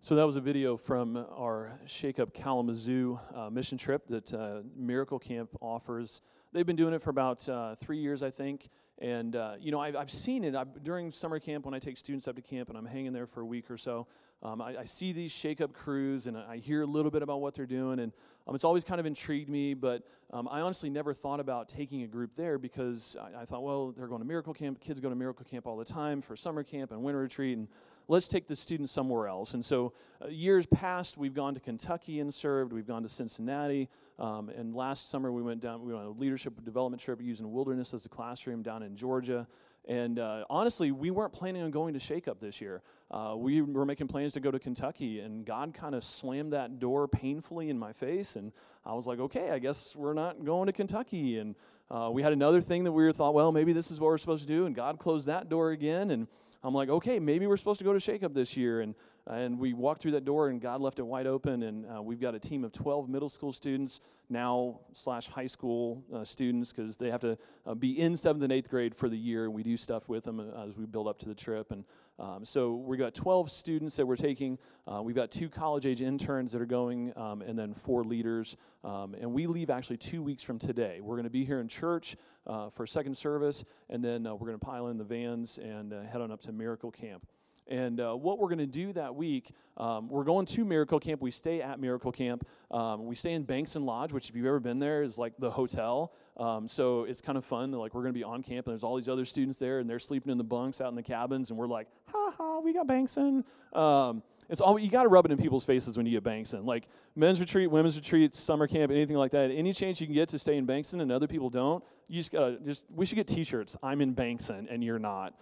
So 0.07 0.15
that 0.15 0.25
was 0.25 0.37
a 0.37 0.41
video 0.41 0.77
from 0.77 1.17
our 1.35 1.77
Shake 1.85 2.17
Up 2.17 2.33
Kalamazoo 2.33 3.19
uh, 3.35 3.49
mission 3.49 3.77
trip 3.77 4.07
that 4.07 4.33
uh, 4.33 4.61
Miracle 4.73 5.19
Camp 5.19 5.49
offers. 5.59 6.21
They've 6.53 6.65
been 6.65 6.77
doing 6.77 6.93
it 6.93 7.01
for 7.01 7.09
about 7.09 7.49
uh, 7.49 7.75
three 7.75 7.97
years, 7.97 8.23
I 8.23 8.31
think. 8.31 8.69
And, 8.99 9.35
uh, 9.35 9.55
you 9.59 9.69
know, 9.69 9.81
I've, 9.81 9.97
I've 9.97 10.09
seen 10.09 10.45
it 10.45 10.55
I've, 10.55 10.81
during 10.81 11.11
summer 11.11 11.41
camp 11.41 11.65
when 11.65 11.73
I 11.73 11.79
take 11.79 11.97
students 11.97 12.25
up 12.25 12.37
to 12.37 12.41
camp 12.41 12.69
and 12.69 12.77
I'm 12.77 12.85
hanging 12.85 13.11
there 13.11 13.27
for 13.27 13.41
a 13.41 13.45
week 13.45 13.69
or 13.69 13.77
so. 13.77 14.07
Um, 14.41 14.61
I, 14.61 14.77
I, 14.77 14.85
see 14.85 15.11
these 15.11 15.33
Shake 15.33 15.59
Up 15.59 15.73
crews 15.73 16.27
and 16.27 16.37
I 16.37 16.55
hear 16.55 16.83
a 16.83 16.85
little 16.85 17.11
bit 17.11 17.21
about 17.21 17.41
what 17.41 17.53
they're 17.53 17.65
doing. 17.65 17.99
And 17.99 18.13
um, 18.47 18.55
it's 18.55 18.63
always 18.63 18.85
kind 18.85 19.01
of 19.01 19.05
intrigued 19.05 19.49
me, 19.49 19.73
but 19.73 20.03
um, 20.31 20.47
I 20.49 20.61
honestly 20.61 20.89
never 20.89 21.13
thought 21.13 21.41
about 21.41 21.67
taking 21.67 22.03
a 22.03 22.07
group 22.07 22.31
there 22.35 22.57
because 22.57 23.17
I, 23.19 23.41
I 23.41 23.45
thought, 23.45 23.61
well, 23.61 23.91
they're 23.91 24.07
going 24.07 24.21
to 24.21 24.27
Miracle 24.27 24.53
Camp. 24.53 24.79
Kids 24.79 25.01
go 25.01 25.09
to 25.09 25.15
Miracle 25.15 25.43
Camp 25.43 25.67
all 25.67 25.75
the 25.75 25.83
time 25.83 26.21
for 26.21 26.37
summer 26.37 26.63
camp 26.63 26.91
and 26.91 27.03
winter 27.03 27.19
retreat. 27.19 27.57
And 27.57 27.67
let's 28.07 28.27
take 28.27 28.47
the 28.47 28.55
students 28.55 28.91
somewhere 28.91 29.27
else. 29.27 29.53
And 29.53 29.63
so, 29.63 29.93
uh, 30.23 30.27
years 30.27 30.65
past, 30.65 31.17
we've 31.17 31.33
gone 31.33 31.53
to 31.53 31.59
Kentucky 31.59 32.19
and 32.19 32.33
served. 32.33 32.73
We've 32.73 32.87
gone 32.87 33.03
to 33.03 33.09
Cincinnati. 33.09 33.89
Um, 34.19 34.49
and 34.49 34.75
last 34.75 35.11
summer, 35.11 35.31
we 35.31 35.41
went 35.41 35.61
down. 35.61 35.83
We 35.83 35.93
went 35.93 36.05
on 36.05 36.11
a 36.15 36.19
leadership 36.19 36.53
development 36.65 37.01
trip 37.01 37.19
using 37.21 37.51
Wilderness 37.51 37.93
as 37.93 38.05
a 38.05 38.09
classroom 38.09 38.63
down 38.63 38.83
in 38.83 38.95
Georgia. 38.95 39.47
And 39.87 40.19
uh, 40.19 40.43
honestly, 40.49 40.91
we 40.91 41.11
weren't 41.11 41.31
planning 41.31 41.61
on 41.61 41.71
going 41.71 41.93
to 41.93 41.99
Shake 41.99 42.27
Up 42.27 42.41
this 42.41 42.59
year. 42.59 42.81
Uh, 43.09 43.35
we 43.37 43.61
were 43.61 43.85
making 43.85 44.07
plans 44.07 44.33
to 44.33 44.41
go 44.41 44.51
to 44.51 44.59
Kentucky, 44.59 45.21
and 45.21 45.45
God 45.45 45.73
kind 45.73 45.95
of 45.95 46.03
slammed 46.03 46.51
that 46.51 46.79
door 46.79 47.07
painfully 47.07 47.69
in 47.69 47.79
my 47.79 47.93
face. 47.93 48.35
And 48.35 48.51
I 48.85 48.93
was 48.93 49.07
like, 49.07 49.19
okay, 49.19 49.51
I 49.51 49.59
guess 49.59 49.95
we're 49.95 50.13
not 50.13 50.43
going 50.43 50.65
to 50.65 50.73
Kentucky. 50.73 51.37
And 51.37 51.55
uh, 51.89 52.09
we 52.11 52.21
had 52.21 52.33
another 52.33 52.59
thing 52.59 52.83
that 52.83 52.91
we 52.91 53.09
thought, 53.13 53.33
well, 53.33 53.53
maybe 53.53 53.71
this 53.71 53.91
is 53.91 54.01
what 54.01 54.07
we're 54.07 54.17
supposed 54.17 54.45
to 54.45 54.53
do. 54.53 54.65
And 54.65 54.75
God 54.75 54.99
closed 54.99 55.27
that 55.27 55.47
door 55.47 55.71
again. 55.71 56.11
And 56.11 56.27
I'm 56.63 56.73
like, 56.73 56.89
okay, 56.89 57.19
maybe 57.19 57.47
we're 57.47 57.57
supposed 57.57 57.79
to 57.79 57.85
go 57.85 57.93
to 57.93 57.99
Shake 57.99 58.23
Up 58.23 58.33
this 58.33 58.57
year. 58.57 58.81
And, 58.81 58.95
and 59.29 59.59
we 59.59 59.73
walked 59.73 60.01
through 60.01 60.11
that 60.11 60.25
door, 60.25 60.49
and 60.49 60.61
God 60.61 60.81
left 60.81 60.99
it 60.99 61.05
wide 61.05 61.27
open. 61.27 61.63
And 61.63 61.85
uh, 61.85 62.01
we've 62.01 62.19
got 62.19 62.33
a 62.33 62.39
team 62.39 62.63
of 62.63 62.71
12 62.71 63.09
middle 63.09 63.29
school 63.29 63.51
students 63.51 63.99
now 64.29 64.79
slash 64.93 65.27
high 65.27 65.47
school 65.47 66.03
uh, 66.13 66.23
students 66.23 66.71
because 66.71 66.97
they 66.97 67.09
have 67.09 67.21
to 67.21 67.37
uh, 67.65 67.73
be 67.73 67.99
in 67.99 68.15
seventh 68.15 68.43
and 68.43 68.53
eighth 68.53 68.69
grade 68.69 68.95
for 68.95 69.09
the 69.09 69.17
year. 69.17 69.45
And 69.45 69.53
we 69.53 69.63
do 69.63 69.75
stuff 69.77 70.07
with 70.07 70.23
them 70.23 70.39
uh, 70.39 70.67
as 70.67 70.77
we 70.77 70.85
build 70.85 71.07
up 71.07 71.19
to 71.19 71.29
the 71.29 71.35
trip. 71.35 71.71
And 71.71 71.83
um, 72.19 72.45
so 72.45 72.75
we've 72.75 72.99
got 72.99 73.13
12 73.15 73.51
students 73.51 73.95
that 73.97 74.05
we're 74.05 74.15
taking. 74.15 74.57
Uh, 74.87 75.01
we've 75.01 75.15
got 75.15 75.29
two 75.29 75.49
college 75.49 75.85
age 75.85 76.01
interns 76.01 76.51
that 76.53 76.61
are 76.61 76.65
going, 76.65 77.13
um, 77.17 77.41
and 77.41 77.59
then 77.59 77.73
four 77.73 78.03
leaders. 78.03 78.55
Um, 78.83 79.13
and 79.19 79.31
we 79.31 79.45
leave 79.45 79.69
actually 79.69 79.97
two 79.97 80.23
weeks 80.23 80.41
from 80.41 80.57
today. 80.57 80.99
We're 81.01 81.15
going 81.15 81.25
to 81.25 81.29
be 81.29 81.45
here 81.45 81.59
in 81.59 81.67
church 81.67 82.15
uh, 82.47 82.69
for 82.69 82.87
second 82.87 83.17
service, 83.17 83.65
and 83.89 84.03
then 84.03 84.23
we're 84.23 84.47
going 84.47 84.59
to 84.59 84.65
pile 84.65 84.87
in 84.87 84.97
the 84.97 85.03
vans 85.03 85.57
and 85.57 85.91
head 85.91 86.21
on 86.21 86.31
up 86.31 86.41
to 86.41 86.51
Miracle 86.51 86.91
Camp. 86.91 87.25
And 87.69 87.99
uh, 87.99 88.13
what 88.13 88.39
we're 88.39 88.47
going 88.47 88.59
to 88.59 88.65
do 88.65 88.93
that 88.93 89.13
week, 89.13 89.51
um, 89.77 90.07
we're 90.09 90.23
going 90.23 90.45
to 90.47 90.65
Miracle 90.65 90.99
Camp. 90.99 91.21
We 91.21 91.31
stay 91.31 91.61
at 91.61 91.79
Miracle 91.79 92.11
Camp. 92.11 92.47
Um, 92.71 93.05
we 93.05 93.15
stay 93.15 93.33
in 93.33 93.45
Bankston 93.45 93.83
Lodge, 93.83 94.13
which, 94.13 94.29
if 94.29 94.35
you've 94.35 94.45
ever 94.45 94.59
been 94.59 94.79
there, 94.79 95.03
is 95.03 95.17
like 95.17 95.33
the 95.39 95.51
hotel. 95.51 96.13
Um, 96.37 96.67
so 96.67 97.03
it's 97.03 97.21
kind 97.21 97.37
of 97.37 97.45
fun. 97.45 97.71
Like 97.71 97.93
we're 97.93 98.03
going 98.03 98.13
to 98.13 98.17
be 98.17 98.23
on 98.23 98.43
camp, 98.43 98.67
and 98.67 98.73
there's 98.73 98.83
all 98.83 98.95
these 98.95 99.09
other 99.09 99.25
students 99.25 99.59
there, 99.59 99.79
and 99.79 99.89
they're 99.89 99.99
sleeping 99.99 100.31
in 100.31 100.37
the 100.37 100.43
bunks 100.43 100.81
out 100.81 100.89
in 100.89 100.95
the 100.95 101.03
cabins, 101.03 101.49
and 101.49 101.57
we're 101.57 101.67
like, 101.67 101.87
ha 102.07 102.33
ha, 102.37 102.59
we 102.59 102.73
got 102.73 102.87
Bankston. 102.87 103.43
Um, 103.73 104.23
it's 104.49 104.61
all 104.61 104.79
you 104.79 104.89
got 104.89 105.03
to 105.03 105.09
rub 105.09 105.25
it 105.25 105.31
in 105.31 105.37
people's 105.37 105.65
faces 105.65 105.97
when 105.97 106.05
you 106.05 106.19
get 106.19 106.23
Bankston. 106.23 106.65
Like 106.65 106.87
men's 107.15 107.39
retreat, 107.39 107.69
women's 107.69 107.95
retreat, 107.95 108.33
summer 108.33 108.67
camp, 108.67 108.91
anything 108.91 109.17
like 109.17 109.31
that. 109.31 109.51
Any 109.51 109.73
chance 109.73 109.99
you 109.99 110.07
can 110.07 110.15
get 110.15 110.29
to 110.29 110.39
stay 110.39 110.57
in 110.57 110.65
Bankston 110.65 111.01
and 111.01 111.11
other 111.11 111.27
people 111.27 111.49
don't, 111.49 111.83
you 112.07 112.19
just 112.19 112.31
gotta 112.31 112.57
just. 112.65 112.83
We 112.89 113.05
should 113.05 113.15
get 113.15 113.27
T-shirts. 113.27 113.75
I'm 113.83 113.99
in 114.01 114.15
Bankston 114.15 114.67
and 114.69 114.83
you're 114.83 114.99
not. 114.99 115.33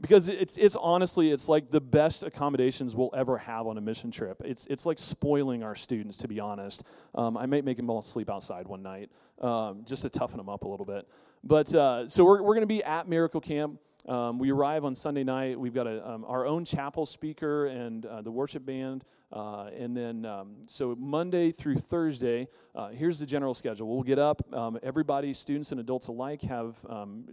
Because 0.00 0.28
it's 0.28 0.56
it's 0.56 0.74
honestly 0.74 1.30
it's 1.30 1.48
like 1.48 1.70
the 1.70 1.80
best 1.80 2.24
accommodations 2.24 2.96
we'll 2.96 3.14
ever 3.14 3.38
have 3.38 3.66
on 3.66 3.78
a 3.78 3.80
mission 3.80 4.10
trip. 4.10 4.42
It's 4.44 4.66
it's 4.68 4.84
like 4.84 4.98
spoiling 4.98 5.62
our 5.62 5.76
students 5.76 6.16
to 6.18 6.28
be 6.28 6.40
honest. 6.40 6.84
Um, 7.14 7.36
I 7.36 7.46
might 7.46 7.64
make 7.64 7.76
them 7.76 7.88
all 7.88 8.02
sleep 8.02 8.28
outside 8.28 8.66
one 8.66 8.82
night 8.82 9.10
um, 9.40 9.82
just 9.84 10.02
to 10.02 10.10
toughen 10.10 10.38
them 10.38 10.48
up 10.48 10.64
a 10.64 10.68
little 10.68 10.86
bit. 10.86 11.06
But 11.44 11.72
uh, 11.74 12.08
so 12.08 12.24
we're 12.24 12.42
we're 12.42 12.54
going 12.54 12.62
to 12.62 12.66
be 12.66 12.82
at 12.82 13.08
Miracle 13.08 13.40
Camp. 13.40 13.78
Um, 14.08 14.40
we 14.40 14.50
arrive 14.50 14.84
on 14.84 14.96
Sunday 14.96 15.22
night. 15.22 15.58
We've 15.58 15.74
got 15.74 15.86
a, 15.86 16.08
um, 16.08 16.24
our 16.24 16.44
own 16.44 16.64
chapel 16.64 17.06
speaker 17.06 17.66
and 17.66 18.04
uh, 18.04 18.22
the 18.22 18.30
worship 18.32 18.66
band. 18.66 19.04
Uh, 19.32 19.70
and 19.78 19.96
then, 19.96 20.26
um, 20.26 20.56
so 20.66 20.94
Monday 20.98 21.52
through 21.52 21.76
Thursday, 21.76 22.48
uh, 22.74 22.88
here's 22.88 23.18
the 23.18 23.24
general 23.24 23.54
schedule. 23.54 23.88
We'll 23.88 24.02
get 24.02 24.18
up. 24.18 24.42
Um, 24.52 24.78
everybody, 24.82 25.32
students 25.32 25.70
and 25.70 25.80
adults 25.80 26.08
alike, 26.08 26.42
have 26.42 26.76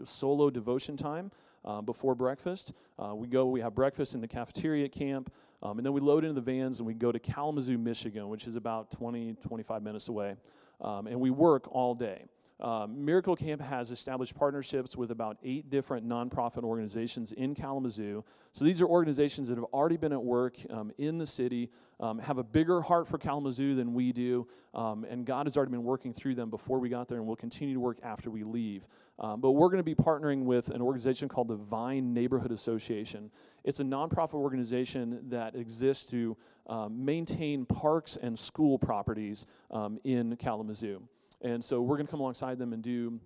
solo 0.05 0.49
devotion 0.49 0.95
time 0.95 1.31
uh, 1.65 1.81
before 1.81 2.15
breakfast. 2.15 2.73
Uh, 2.97 3.15
we 3.15 3.27
go, 3.27 3.45
we 3.45 3.61
have 3.61 3.75
breakfast 3.75 4.15
in 4.15 4.21
the 4.21 4.27
cafeteria 4.27 4.85
at 4.85 4.91
camp. 4.91 5.31
Um, 5.61 5.77
and 5.77 5.85
then 5.85 5.93
we 5.93 5.99
load 6.01 6.23
into 6.23 6.39
the 6.39 6.41
vans 6.41 6.79
and 6.79 6.87
we 6.87 6.93
go 6.93 7.11
to 7.11 7.19
Kalamazoo, 7.19 7.77
Michigan, 7.77 8.29
which 8.29 8.47
is 8.47 8.55
about 8.55 8.91
20, 8.91 9.35
25 9.45 9.83
minutes 9.83 10.07
away. 10.07 10.35
and 10.81 11.19
we 11.19 11.29
work 11.29 11.67
all 11.73 11.93
day. 11.93 12.25
Um, 12.59 13.05
Miracle 13.05 13.37
Camp 13.37 13.61
has 13.61 13.89
established 13.91 14.35
partnerships 14.35 14.97
with 14.97 15.11
about 15.11 15.37
eight 15.43 15.69
different 15.69 16.07
nonprofit 16.07 16.63
organizations 16.63 17.31
in 17.31 17.55
Kalamazoo. 17.55 18.23
So 18.51 18.65
these 18.65 18.81
are 18.81 18.85
organizations 18.85 19.47
that 19.47 19.55
have 19.55 19.65
already 19.71 19.95
been 19.95 20.11
at 20.11 20.21
work 20.21 20.57
um, 20.69 20.91
in 20.97 21.17
the 21.17 21.25
city, 21.25 21.69
um, 22.01 22.19
have 22.19 22.37
a 22.37 22.43
bigger 22.43 22.81
heart 22.81 23.07
for 23.07 23.17
Kalamazoo 23.17 23.75
than 23.75 23.93
we 23.93 24.11
do, 24.11 24.45
um, 24.73 25.05
and 25.09 25.25
God 25.25 25.45
has 25.45 25.55
already 25.55 25.71
been 25.71 25.85
working 25.85 26.13
through 26.13 26.35
them 26.35 26.49
before 26.49 26.79
we 26.79 26.89
got 26.89 27.07
there, 27.07 27.19
and 27.19 27.27
will 27.27 27.35
continue 27.37 27.75
to 27.75 27.79
work 27.79 27.99
after 28.03 28.29
we 28.29 28.43
leave. 28.43 28.85
Um, 29.19 29.39
but 29.39 29.51
we're 29.51 29.69
going 29.69 29.77
to 29.79 29.83
be 29.83 29.95
partnering 29.95 30.43
with 30.43 30.69
an 30.69 30.81
organization 30.81 31.29
called 31.29 31.47
the 31.47 31.55
Vine 31.55 32.13
Neighborhood 32.13 32.51
Association. 32.51 33.31
It's 33.63 33.79
a 33.79 33.83
nonprofit 33.83 34.33
organization 34.33 35.21
that 35.29 35.55
exists 35.55 36.09
to 36.11 36.35
um, 36.67 37.05
maintain 37.05 37.65
parks 37.65 38.17
and 38.21 38.37
school 38.37 38.77
properties 38.77 39.45
in 40.03 40.35
Kalamazoo. 40.37 41.01
And 41.41 41.63
so 41.63 41.81
we're 41.81 41.95
going 41.95 42.07
to 42.07 42.11
come 42.11 42.19
alongside 42.19 42.57
them 42.57 42.73
and 42.73 42.83
do 42.83 43.19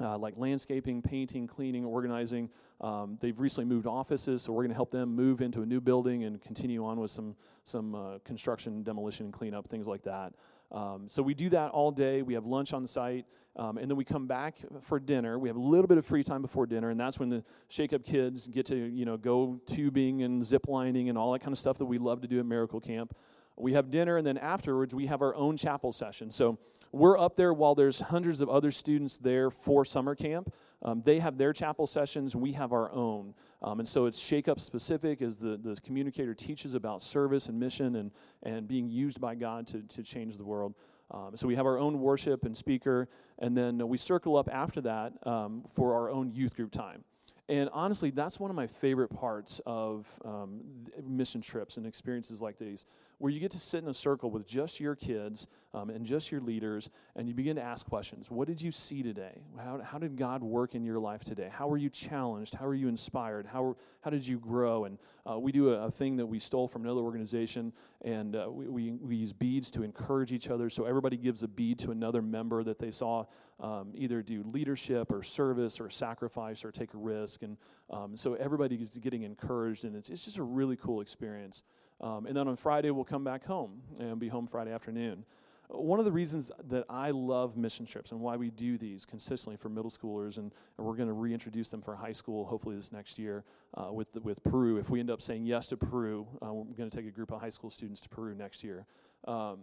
uh, 0.00 0.18
like 0.18 0.36
landscaping, 0.36 1.02
painting, 1.02 1.46
cleaning, 1.46 1.84
organizing. 1.84 2.48
Um, 2.80 3.18
they've 3.20 3.38
recently 3.38 3.66
moved 3.66 3.86
offices, 3.86 4.42
so 4.42 4.52
we're 4.52 4.62
going 4.62 4.70
to 4.70 4.74
help 4.76 4.90
them 4.90 5.14
move 5.14 5.40
into 5.40 5.62
a 5.62 5.66
new 5.66 5.80
building 5.80 6.24
and 6.24 6.40
continue 6.40 6.84
on 6.84 6.98
with 6.98 7.10
some 7.10 7.36
some 7.64 7.94
uh, 7.94 8.18
construction, 8.24 8.82
demolition, 8.82 9.26
and 9.26 9.32
cleanup, 9.32 9.68
things 9.68 9.86
like 9.86 10.02
that. 10.02 10.32
Um, 10.72 11.04
so 11.08 11.22
we 11.22 11.34
do 11.34 11.48
that 11.50 11.70
all 11.70 11.92
day. 11.92 12.22
We 12.22 12.34
have 12.34 12.44
lunch 12.44 12.72
on 12.72 12.82
the 12.82 12.88
site, 12.88 13.26
um, 13.54 13.78
and 13.78 13.88
then 13.88 13.96
we 13.96 14.04
come 14.04 14.26
back 14.26 14.56
for 14.80 14.98
dinner. 14.98 15.38
We 15.38 15.48
have 15.48 15.56
a 15.56 15.60
little 15.60 15.86
bit 15.86 15.98
of 15.98 16.04
free 16.04 16.24
time 16.24 16.42
before 16.42 16.66
dinner, 16.66 16.90
and 16.90 16.98
that's 16.98 17.20
when 17.20 17.28
the 17.28 17.44
Shake 17.68 17.92
Up 17.92 18.02
kids 18.02 18.48
get 18.48 18.66
to 18.66 18.76
you 18.76 19.04
know 19.04 19.16
go 19.16 19.60
tubing 19.66 20.22
and 20.22 20.44
zip 20.44 20.66
lining 20.66 21.08
and 21.08 21.16
all 21.16 21.32
that 21.32 21.40
kind 21.40 21.52
of 21.52 21.58
stuff 21.58 21.78
that 21.78 21.84
we 21.84 21.98
love 21.98 22.20
to 22.22 22.26
do 22.28 22.40
at 22.40 22.46
Miracle 22.46 22.80
Camp. 22.80 23.14
We 23.56 23.74
have 23.74 23.90
dinner, 23.90 24.16
and 24.16 24.26
then 24.26 24.38
afterwards 24.38 24.94
we 24.94 25.06
have 25.06 25.22
our 25.22 25.34
own 25.36 25.56
chapel 25.56 25.92
session. 25.92 26.30
So 26.30 26.58
we're 26.92 27.18
up 27.18 27.36
there 27.36 27.52
while 27.52 27.74
there's 27.74 27.98
hundreds 27.98 28.40
of 28.40 28.48
other 28.48 28.70
students 28.70 29.18
there 29.18 29.50
for 29.50 29.84
summer 29.84 30.14
camp. 30.14 30.52
Um, 30.82 31.02
they 31.04 31.18
have 31.18 31.38
their 31.38 31.52
chapel 31.52 31.86
sessions, 31.86 32.36
we 32.36 32.52
have 32.52 32.72
our 32.72 32.92
own. 32.92 33.34
Um, 33.62 33.80
and 33.80 33.88
so 33.88 34.06
it's 34.06 34.18
Shake 34.18 34.48
Up 34.48 34.60
specific 34.60 35.22
as 35.22 35.38
the, 35.38 35.56
the 35.56 35.76
communicator 35.84 36.34
teaches 36.34 36.74
about 36.74 37.02
service 37.02 37.46
and 37.46 37.58
mission 37.58 37.96
and, 37.96 38.10
and 38.42 38.66
being 38.66 38.88
used 38.88 39.20
by 39.20 39.34
God 39.34 39.66
to, 39.68 39.82
to 39.82 40.02
change 40.02 40.36
the 40.36 40.44
world. 40.44 40.74
Um, 41.12 41.32
so 41.36 41.46
we 41.46 41.54
have 41.54 41.66
our 41.66 41.78
own 41.78 42.00
worship 42.00 42.44
and 42.44 42.56
speaker, 42.56 43.08
and 43.38 43.56
then 43.56 43.86
we 43.86 43.98
circle 43.98 44.36
up 44.36 44.48
after 44.50 44.80
that 44.80 45.12
um, 45.24 45.62
for 45.74 45.94
our 45.94 46.10
own 46.10 46.32
youth 46.32 46.56
group 46.56 46.72
time. 46.72 47.04
And 47.48 47.68
honestly, 47.72 48.10
that's 48.10 48.40
one 48.40 48.50
of 48.50 48.56
my 48.56 48.66
favorite 48.66 49.08
parts 49.08 49.60
of 49.66 50.06
um, 50.24 50.60
mission 51.04 51.40
trips 51.40 51.76
and 51.76 51.86
experiences 51.86 52.40
like 52.40 52.58
these, 52.58 52.86
where 53.22 53.30
you 53.30 53.38
get 53.38 53.52
to 53.52 53.60
sit 53.60 53.84
in 53.84 53.88
a 53.88 53.94
circle 53.94 54.32
with 54.32 54.44
just 54.44 54.80
your 54.80 54.96
kids 54.96 55.46
um, 55.74 55.90
and 55.90 56.04
just 56.04 56.32
your 56.32 56.40
leaders, 56.40 56.90
and 57.14 57.28
you 57.28 57.34
begin 57.34 57.54
to 57.54 57.62
ask 57.62 57.86
questions. 57.86 58.28
What 58.28 58.48
did 58.48 58.60
you 58.60 58.72
see 58.72 59.00
today? 59.00 59.40
How, 59.56 59.80
how 59.80 59.98
did 59.98 60.16
God 60.16 60.42
work 60.42 60.74
in 60.74 60.82
your 60.82 60.98
life 60.98 61.22
today? 61.22 61.48
How 61.48 61.68
were 61.68 61.76
you 61.76 61.88
challenged? 61.88 62.52
How 62.52 62.66
were 62.66 62.74
you 62.74 62.88
inspired? 62.88 63.46
How, 63.46 63.76
how 64.00 64.10
did 64.10 64.26
you 64.26 64.40
grow? 64.40 64.86
And 64.86 64.98
uh, 65.24 65.38
we 65.38 65.52
do 65.52 65.72
a, 65.72 65.86
a, 65.86 65.90
thing 65.92 66.16
that 66.16 66.26
we 66.26 66.40
stole 66.40 66.66
from 66.66 66.82
another 66.82 67.02
organization, 67.02 67.72
and 68.04 68.34
uh, 68.34 68.48
we, 68.50 68.66
we, 68.66 68.90
we, 68.90 69.14
use 69.14 69.32
beads 69.32 69.70
to 69.70 69.84
encourage 69.84 70.32
each 70.32 70.50
other. 70.50 70.68
So 70.68 70.84
everybody 70.84 71.16
gives 71.16 71.44
a 71.44 71.48
bead 71.48 71.78
to 71.78 71.92
another 71.92 72.22
member 72.22 72.64
that 72.64 72.80
they 72.80 72.90
saw 72.90 73.26
um, 73.60 73.92
either 73.94 74.20
do 74.20 74.42
leadership 74.52 75.12
or 75.12 75.22
service 75.22 75.78
or 75.78 75.88
sacrifice 75.90 76.64
or 76.64 76.72
take 76.72 76.92
a 76.94 76.98
risk. 76.98 77.42
And 77.42 77.56
um, 77.88 78.16
so 78.16 78.34
everybody 78.34 78.74
is 78.74 78.98
getting 78.98 79.22
encouraged, 79.22 79.84
and 79.84 79.94
it's, 79.94 80.10
it's 80.10 80.24
just 80.24 80.38
a 80.38 80.42
really 80.42 80.74
cool 80.74 81.00
experience. 81.00 81.62
Um, 82.02 82.26
and 82.26 82.36
then 82.36 82.48
on 82.48 82.56
Friday, 82.56 82.90
we'll 82.90 83.04
come 83.04 83.24
back 83.24 83.44
home 83.44 83.80
and 83.98 84.18
be 84.18 84.28
home 84.28 84.46
Friday 84.46 84.72
afternoon. 84.72 85.24
One 85.68 85.98
of 85.98 86.04
the 86.04 86.12
reasons 86.12 86.50
that 86.68 86.84
I 86.90 87.12
love 87.12 87.56
mission 87.56 87.86
trips 87.86 88.10
and 88.10 88.20
why 88.20 88.36
we 88.36 88.50
do 88.50 88.76
these 88.76 89.06
consistently 89.06 89.56
for 89.56 89.70
middle 89.70 89.90
schoolers, 89.90 90.36
and, 90.36 90.52
and 90.76 90.86
we're 90.86 90.96
going 90.96 91.08
to 91.08 91.14
reintroduce 91.14 91.70
them 91.70 91.80
for 91.80 91.94
high 91.96 92.12
school 92.12 92.44
hopefully 92.44 92.76
this 92.76 92.92
next 92.92 93.18
year 93.18 93.44
uh, 93.74 93.90
with, 93.90 94.12
the, 94.12 94.20
with 94.20 94.42
Peru. 94.44 94.76
If 94.76 94.90
we 94.90 95.00
end 95.00 95.10
up 95.10 95.22
saying 95.22 95.46
yes 95.46 95.68
to 95.68 95.76
Peru, 95.78 96.26
uh, 96.44 96.52
we're 96.52 96.76
going 96.76 96.90
to 96.90 96.96
take 96.96 97.06
a 97.06 97.10
group 97.10 97.32
of 97.32 97.40
high 97.40 97.48
school 97.48 97.70
students 97.70 98.02
to 98.02 98.08
Peru 98.08 98.34
next 98.34 98.62
year. 98.62 98.84
Um, 99.26 99.60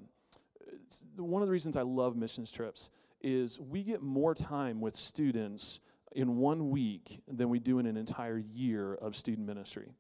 one 1.17 1.41
of 1.41 1.47
the 1.47 1.51
reasons 1.51 1.77
I 1.77 1.81
love 1.83 2.15
missions 2.15 2.51
trips 2.51 2.89
is 3.21 3.59
we 3.59 3.83
get 3.83 4.01
more 4.01 4.33
time 4.33 4.81
with 4.81 4.95
students 4.95 5.79
in 6.13 6.37
one 6.37 6.69
week 6.69 7.21
than 7.27 7.49
we 7.49 7.59
do 7.59 7.79
in 7.79 7.85
an 7.85 7.97
entire 7.97 8.37
year 8.37 8.95
of 8.95 9.15
student 9.15 9.45
ministry. 9.45 9.91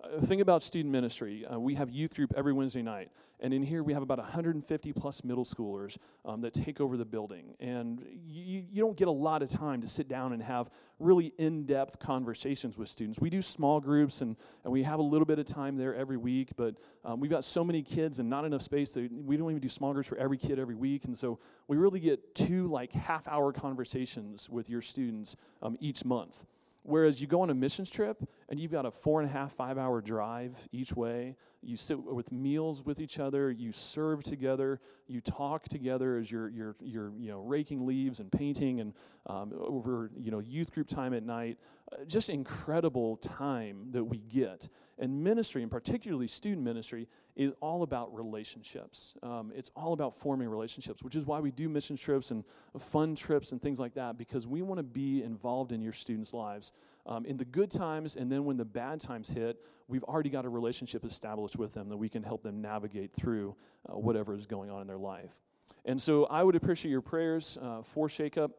Uh, 0.00 0.20
think 0.20 0.40
about 0.40 0.62
student 0.62 0.92
ministry. 0.92 1.44
Uh, 1.44 1.58
we 1.58 1.74
have 1.74 1.90
youth 1.90 2.14
group 2.14 2.32
every 2.36 2.52
Wednesday 2.52 2.82
night, 2.82 3.10
and 3.40 3.52
in 3.52 3.64
here 3.64 3.82
we 3.82 3.92
have 3.92 4.02
about 4.02 4.18
150 4.18 4.92
plus 4.92 5.24
middle 5.24 5.44
schoolers 5.44 5.96
um, 6.24 6.40
that 6.40 6.54
take 6.54 6.80
over 6.80 6.96
the 6.96 7.04
building. 7.04 7.52
And 7.58 8.06
you, 8.24 8.62
you 8.70 8.80
don't 8.80 8.96
get 8.96 9.08
a 9.08 9.12
lot 9.12 9.42
of 9.42 9.50
time 9.50 9.80
to 9.80 9.88
sit 9.88 10.08
down 10.08 10.32
and 10.34 10.40
have 10.40 10.70
really 11.00 11.32
in 11.38 11.66
depth 11.66 11.98
conversations 11.98 12.78
with 12.78 12.88
students. 12.88 13.18
We 13.18 13.28
do 13.28 13.42
small 13.42 13.80
groups, 13.80 14.20
and, 14.20 14.36
and 14.62 14.72
we 14.72 14.84
have 14.84 15.00
a 15.00 15.02
little 15.02 15.26
bit 15.26 15.40
of 15.40 15.46
time 15.46 15.76
there 15.76 15.96
every 15.96 16.16
week, 16.16 16.50
but 16.56 16.76
um, 17.04 17.18
we've 17.18 17.30
got 17.30 17.44
so 17.44 17.64
many 17.64 17.82
kids 17.82 18.20
and 18.20 18.30
not 18.30 18.44
enough 18.44 18.62
space 18.62 18.92
that 18.92 19.10
we 19.12 19.36
don't 19.36 19.50
even 19.50 19.60
do 19.60 19.68
small 19.68 19.92
groups 19.92 20.08
for 20.08 20.18
every 20.18 20.38
kid 20.38 20.60
every 20.60 20.76
week. 20.76 21.06
And 21.06 21.18
so 21.18 21.40
we 21.66 21.76
really 21.76 21.98
get 21.98 22.36
two 22.36 22.68
like 22.68 22.92
half 22.92 23.26
hour 23.26 23.52
conversations 23.52 24.48
with 24.48 24.70
your 24.70 24.80
students 24.80 25.34
um, 25.60 25.76
each 25.80 26.04
month. 26.04 26.36
Whereas 26.82 27.20
you 27.20 27.26
go 27.26 27.42
on 27.42 27.50
a 27.50 27.54
missions 27.54 27.90
trip 27.90 28.22
and 28.48 28.58
you've 28.58 28.72
got 28.72 28.86
a 28.86 28.90
four 28.90 29.20
and 29.20 29.28
a 29.28 29.32
half, 29.32 29.52
five 29.52 29.76
hour 29.78 30.00
drive 30.00 30.56
each 30.72 30.92
way. 30.94 31.36
You 31.62 31.76
sit 31.76 32.02
with 32.02 32.30
meals 32.32 32.84
with 32.84 33.00
each 33.00 33.18
other. 33.18 33.50
You 33.50 33.72
serve 33.72 34.22
together. 34.22 34.80
You 35.06 35.20
talk 35.20 35.68
together 35.68 36.16
as 36.16 36.30
you're, 36.30 36.48
you're, 36.48 36.76
you're 36.80 37.12
you 37.18 37.30
know, 37.30 37.40
raking 37.40 37.86
leaves 37.86 38.20
and 38.20 38.30
painting 38.30 38.80
and 38.80 38.94
um, 39.26 39.52
over 39.58 40.10
you 40.16 40.30
know, 40.30 40.38
youth 40.38 40.72
group 40.72 40.88
time 40.88 41.12
at 41.14 41.24
night. 41.24 41.58
Just 42.06 42.28
incredible 42.28 43.16
time 43.16 43.88
that 43.92 44.04
we 44.04 44.18
get. 44.18 44.68
And 44.98 45.22
ministry, 45.22 45.62
and 45.62 45.70
particularly 45.70 46.26
student 46.26 46.62
ministry, 46.62 47.08
is 47.36 47.52
all 47.60 47.82
about 47.82 48.12
relationships. 48.14 49.14
Um, 49.22 49.52
it's 49.54 49.70
all 49.76 49.92
about 49.92 50.18
forming 50.18 50.48
relationships, 50.48 51.02
which 51.02 51.14
is 51.14 51.24
why 51.24 51.40
we 51.40 51.50
do 51.50 51.68
mission 51.68 51.96
trips 51.96 52.30
and 52.30 52.44
fun 52.78 53.14
trips 53.14 53.52
and 53.52 53.62
things 53.62 53.78
like 53.78 53.94
that, 53.94 54.18
because 54.18 54.46
we 54.46 54.60
want 54.60 54.78
to 54.78 54.82
be 54.82 55.22
involved 55.22 55.72
in 55.72 55.80
your 55.80 55.92
students' 55.92 56.32
lives. 56.32 56.72
Um, 57.06 57.24
in 57.24 57.36
the 57.36 57.44
good 57.44 57.70
times, 57.70 58.16
and 58.16 58.30
then 58.30 58.44
when 58.44 58.56
the 58.56 58.64
bad 58.64 59.00
times 59.00 59.30
hit, 59.30 59.56
we've 59.86 60.04
already 60.04 60.30
got 60.30 60.44
a 60.44 60.48
relationship 60.48 61.04
established 61.04 61.56
with 61.56 61.72
them 61.72 61.88
that 61.88 61.96
we 61.96 62.08
can 62.08 62.22
help 62.22 62.42
them 62.42 62.60
navigate 62.60 63.12
through 63.14 63.54
uh, 63.88 63.96
whatever 63.96 64.36
is 64.36 64.46
going 64.46 64.68
on 64.70 64.82
in 64.82 64.86
their 64.86 64.98
life. 64.98 65.32
And 65.84 66.00
so 66.00 66.26
I 66.26 66.42
would 66.42 66.56
appreciate 66.56 66.90
your 66.90 67.00
prayers 67.00 67.56
uh, 67.62 67.82
for 67.82 68.08
Shake 68.08 68.36
Up. 68.36 68.50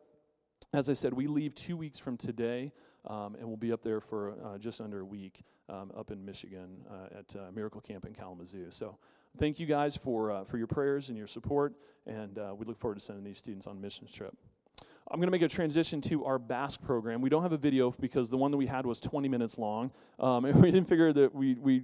As 0.74 0.90
I 0.90 0.94
said, 0.94 1.14
we 1.14 1.28
leave 1.28 1.54
two 1.54 1.78
weeks 1.78 2.00
from 2.00 2.18
today, 2.18 2.72
um, 3.08 3.36
and 3.36 3.48
we'll 3.48 3.58
be 3.58 3.72
up 3.72 3.84
there 3.84 4.02
for 4.02 4.34
uh, 4.44 4.58
just 4.58 4.82
under 4.82 5.02
a 5.02 5.06
week 5.06 5.42
um, 5.70 5.92
up 5.98 6.12
in 6.12 6.24
Michigan 6.24 6.70
uh, 6.90 7.20
at 7.20 7.36
uh, 7.36 7.52
Miracle 7.54 7.82
Camp 7.82 8.06
in 8.06 8.14
Kalamazoo. 8.14 8.68
So 8.70 8.98
thank 9.38 9.60
you 9.60 9.66
guys 9.66 9.96
for, 9.96 10.32
uh, 10.32 10.44
for 10.44 10.58
your 10.58 10.68
prayers 10.68 11.10
and 11.10 11.18
your 11.18 11.28
support, 11.28 11.74
and 12.08 12.38
uh, 12.38 12.54
we 12.58 12.66
look 12.66 12.80
forward 12.80 12.96
to 12.96 13.02
sending 13.02 13.24
these 13.24 13.38
students 13.38 13.68
on 13.68 13.80
missions 13.80 14.12
trip. 14.12 14.36
I'm 15.12 15.20
going 15.20 15.28
to 15.28 15.32
make 15.32 15.42
a 15.42 15.48
transition 15.48 16.02
to 16.02 16.26
our 16.26 16.38
Basque 16.38 16.84
program. 16.84 17.20
We 17.20 17.30
don't 17.30 17.42
have 17.42 17.52
a 17.52 17.58
video 17.58 17.90
because 18.00 18.30
the 18.30 18.38
one 18.38 18.52
that 18.52 18.58
we 18.58 18.68
had 18.68 18.86
was 18.86 19.00
20 19.00 19.28
minutes 19.28 19.58
long, 19.58 19.92
um, 20.20 20.46
and 20.46 20.62
we 20.62 20.70
didn't 20.70 20.88
figure 20.88 21.12
that 21.14 21.34
we, 21.34 21.56
we 21.56 21.84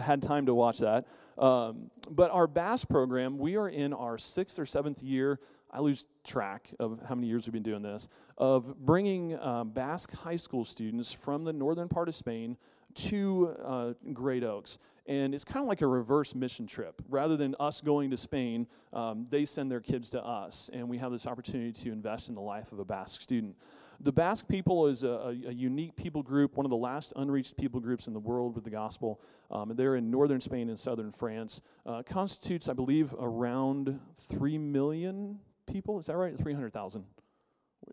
had 0.00 0.22
time 0.22 0.46
to 0.46 0.54
watch 0.54 0.78
that. 0.78 1.06
Um, 1.36 1.90
but 2.10 2.30
our 2.30 2.46
Basque 2.46 2.88
program, 2.88 3.38
we 3.38 3.56
are 3.56 3.68
in 3.68 3.92
our 3.92 4.18
sixth 4.18 4.58
or 4.58 4.66
seventh 4.66 5.02
year. 5.02 5.40
I 5.72 5.80
lose 5.80 6.04
track 6.24 6.72
of 6.80 6.98
how 7.08 7.14
many 7.14 7.28
years 7.28 7.46
we've 7.46 7.52
been 7.52 7.62
doing 7.62 7.82
this, 7.82 8.08
of 8.38 8.76
bringing 8.84 9.38
um, 9.40 9.70
Basque 9.70 10.12
high 10.12 10.36
school 10.36 10.64
students 10.64 11.12
from 11.12 11.44
the 11.44 11.52
northern 11.52 11.88
part 11.88 12.08
of 12.08 12.14
Spain 12.14 12.56
to 12.94 13.54
uh, 13.64 13.92
Great 14.12 14.42
Oaks. 14.42 14.78
And 15.06 15.34
it's 15.34 15.44
kind 15.44 15.62
of 15.62 15.68
like 15.68 15.80
a 15.80 15.86
reverse 15.86 16.34
mission 16.34 16.66
trip. 16.66 17.00
Rather 17.08 17.36
than 17.36 17.54
us 17.58 17.80
going 17.80 18.10
to 18.10 18.16
Spain, 18.16 18.66
um, 18.92 19.26
they 19.30 19.44
send 19.44 19.70
their 19.70 19.80
kids 19.80 20.10
to 20.10 20.24
us, 20.24 20.70
and 20.72 20.88
we 20.88 20.98
have 20.98 21.10
this 21.10 21.26
opportunity 21.26 21.72
to 21.72 21.90
invest 21.90 22.28
in 22.28 22.34
the 22.34 22.40
life 22.40 22.70
of 22.72 22.78
a 22.78 22.84
Basque 22.84 23.20
student. 23.20 23.56
The 24.02 24.12
Basque 24.12 24.48
people 24.48 24.86
is 24.86 25.02
a, 25.02 25.36
a, 25.46 25.52
unique 25.52 25.94
people 25.94 26.22
group, 26.22 26.56
one 26.56 26.64
of 26.64 26.70
the 26.70 26.76
last 26.76 27.12
unreached 27.16 27.56
people 27.58 27.80
groups 27.80 28.06
in 28.06 28.14
the 28.14 28.20
world 28.20 28.54
with 28.54 28.64
the 28.64 28.70
gospel. 28.70 29.20
Um, 29.50 29.72
they're 29.74 29.96
in 29.96 30.10
northern 30.10 30.40
Spain 30.40 30.70
and 30.70 30.78
southern 30.78 31.12
France. 31.12 31.60
Uh, 31.84 32.02
constitutes, 32.02 32.68
I 32.70 32.72
believe, 32.72 33.14
around 33.18 34.00
3 34.30 34.56
million 34.56 35.38
people. 35.70 35.98
Is 35.98 36.06
that 36.06 36.16
right? 36.16 36.36
300,000. 36.36 37.04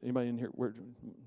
Anybody 0.04 0.30
in 0.30 0.38
here? 0.38 0.50
Where, 0.54 0.74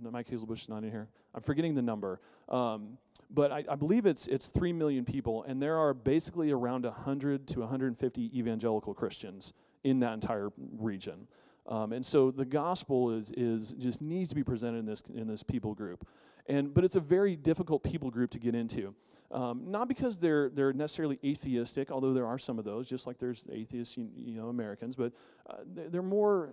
Mike 0.01 0.29
Hazelbush 0.29 0.63
is 0.63 0.69
not 0.69 0.85
in 0.85 0.91
here. 0.91 1.09
I'm 1.35 1.43
forgetting 1.43 1.75
the 1.75 1.83
number. 1.83 2.21
Um, 2.49 2.99
but 3.33 3.53
I, 3.53 3.65
I, 3.71 3.77
believe 3.77 4.07
it's 4.07 4.27
it's 4.27 4.49
three 4.49 4.73
million 4.73 5.05
people, 5.05 5.45
and 5.45 5.63
there 5.63 5.77
are 5.77 5.95
basically 5.95 6.51
around 6.51 6.85
100 6.85 7.47
to 7.49 7.61
150 7.61 8.39
evangelical 8.39 8.93
Christians 8.93 9.53
in 9.85 10.01
that 10.01 10.15
entire 10.15 10.51
region. 10.79 11.27
Um, 11.69 11.93
and 11.93 12.05
so 12.05 12.31
the 12.31 12.45
gospel 12.45 13.17
is 13.17 13.31
is 13.37 13.73
just 13.79 14.01
needs 14.03 14.29
to 14.31 14.35
be 14.35 14.43
presented 14.43 14.79
in 14.79 14.87
this 14.87 15.03
in 15.15 15.29
this 15.29 15.43
people 15.43 15.75
group, 15.75 16.07
and 16.49 16.75
but 16.75 16.85
it's 16.85 16.97
a 16.97 17.01
very 17.01 17.37
difficult 17.37 17.85
people 17.85 18.11
group 18.11 18.31
to 18.33 18.39
get 18.39 18.55
into. 18.55 18.95
Um, 19.33 19.63
not 19.71 19.87
because 19.87 20.19
they're 20.19 20.49
they're 20.49 20.73
necessarily 20.73 21.19
atheistic, 21.25 21.93
although 21.93 22.13
there 22.13 22.27
are 22.27 22.39
some 22.39 22.59
of 22.59 22.65
those, 22.65 22.89
just 22.89 23.07
like 23.07 23.19
there's 23.19 23.45
atheists, 23.53 23.97
you, 23.97 24.09
you 24.17 24.35
know, 24.35 24.49
Americans, 24.49 24.97
but 24.97 25.13
uh, 25.49 25.59
they're 25.67 26.03
more. 26.03 26.51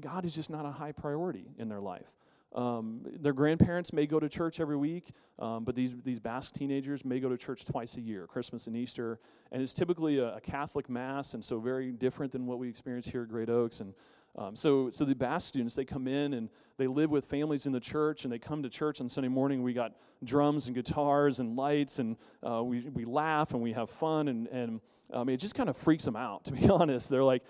God 0.00 0.24
is 0.24 0.34
just 0.34 0.48
not 0.48 0.64
a 0.64 0.70
high 0.70 0.92
priority 0.92 1.44
in 1.58 1.68
their 1.68 1.80
life. 1.80 2.06
Um, 2.52 3.02
their 3.20 3.32
grandparents 3.32 3.92
may 3.92 4.06
go 4.06 4.18
to 4.18 4.28
church 4.28 4.58
every 4.58 4.76
week, 4.76 5.12
um, 5.38 5.62
but 5.62 5.76
these, 5.76 5.94
these 6.04 6.18
Basque 6.18 6.52
teenagers 6.52 7.04
may 7.04 7.20
go 7.20 7.28
to 7.28 7.36
church 7.36 7.64
twice 7.64 7.94
a 7.96 8.00
year, 8.00 8.26
Christmas 8.26 8.66
and 8.66 8.76
Easter. 8.76 9.20
And 9.52 9.62
it's 9.62 9.72
typically 9.72 10.18
a, 10.18 10.36
a 10.36 10.40
Catholic 10.40 10.88
Mass, 10.88 11.34
and 11.34 11.44
so 11.44 11.60
very 11.60 11.92
different 11.92 12.32
than 12.32 12.46
what 12.46 12.58
we 12.58 12.68
experience 12.68 13.06
here 13.06 13.22
at 13.22 13.28
Great 13.28 13.48
Oaks. 13.48 13.80
And 13.80 13.94
um, 14.36 14.54
so, 14.56 14.90
so 14.90 15.04
the 15.04 15.14
Basque 15.14 15.48
students, 15.48 15.74
they 15.74 15.84
come 15.84 16.06
in 16.06 16.34
and 16.34 16.48
they 16.76 16.86
live 16.86 17.10
with 17.10 17.26
families 17.26 17.66
in 17.66 17.72
the 17.72 17.80
church, 17.80 18.24
and 18.24 18.32
they 18.32 18.38
come 18.38 18.62
to 18.62 18.70
church 18.70 19.00
on 19.00 19.08
Sunday 19.08 19.28
morning. 19.28 19.62
We 19.62 19.72
got 19.72 19.92
drums 20.24 20.66
and 20.66 20.74
guitars 20.74 21.38
and 21.38 21.56
lights, 21.56 21.98
and 21.98 22.16
uh, 22.46 22.62
we, 22.62 22.80
we 22.88 23.04
laugh 23.04 23.52
and 23.52 23.62
we 23.62 23.72
have 23.72 23.90
fun. 23.90 24.28
And, 24.28 24.46
and 24.48 24.80
um, 25.12 25.28
it 25.28 25.38
just 25.38 25.54
kind 25.54 25.68
of 25.68 25.76
freaks 25.76 26.04
them 26.04 26.16
out, 26.16 26.44
to 26.46 26.52
be 26.52 26.68
honest. 26.68 27.10
They're 27.10 27.24
like, 27.24 27.42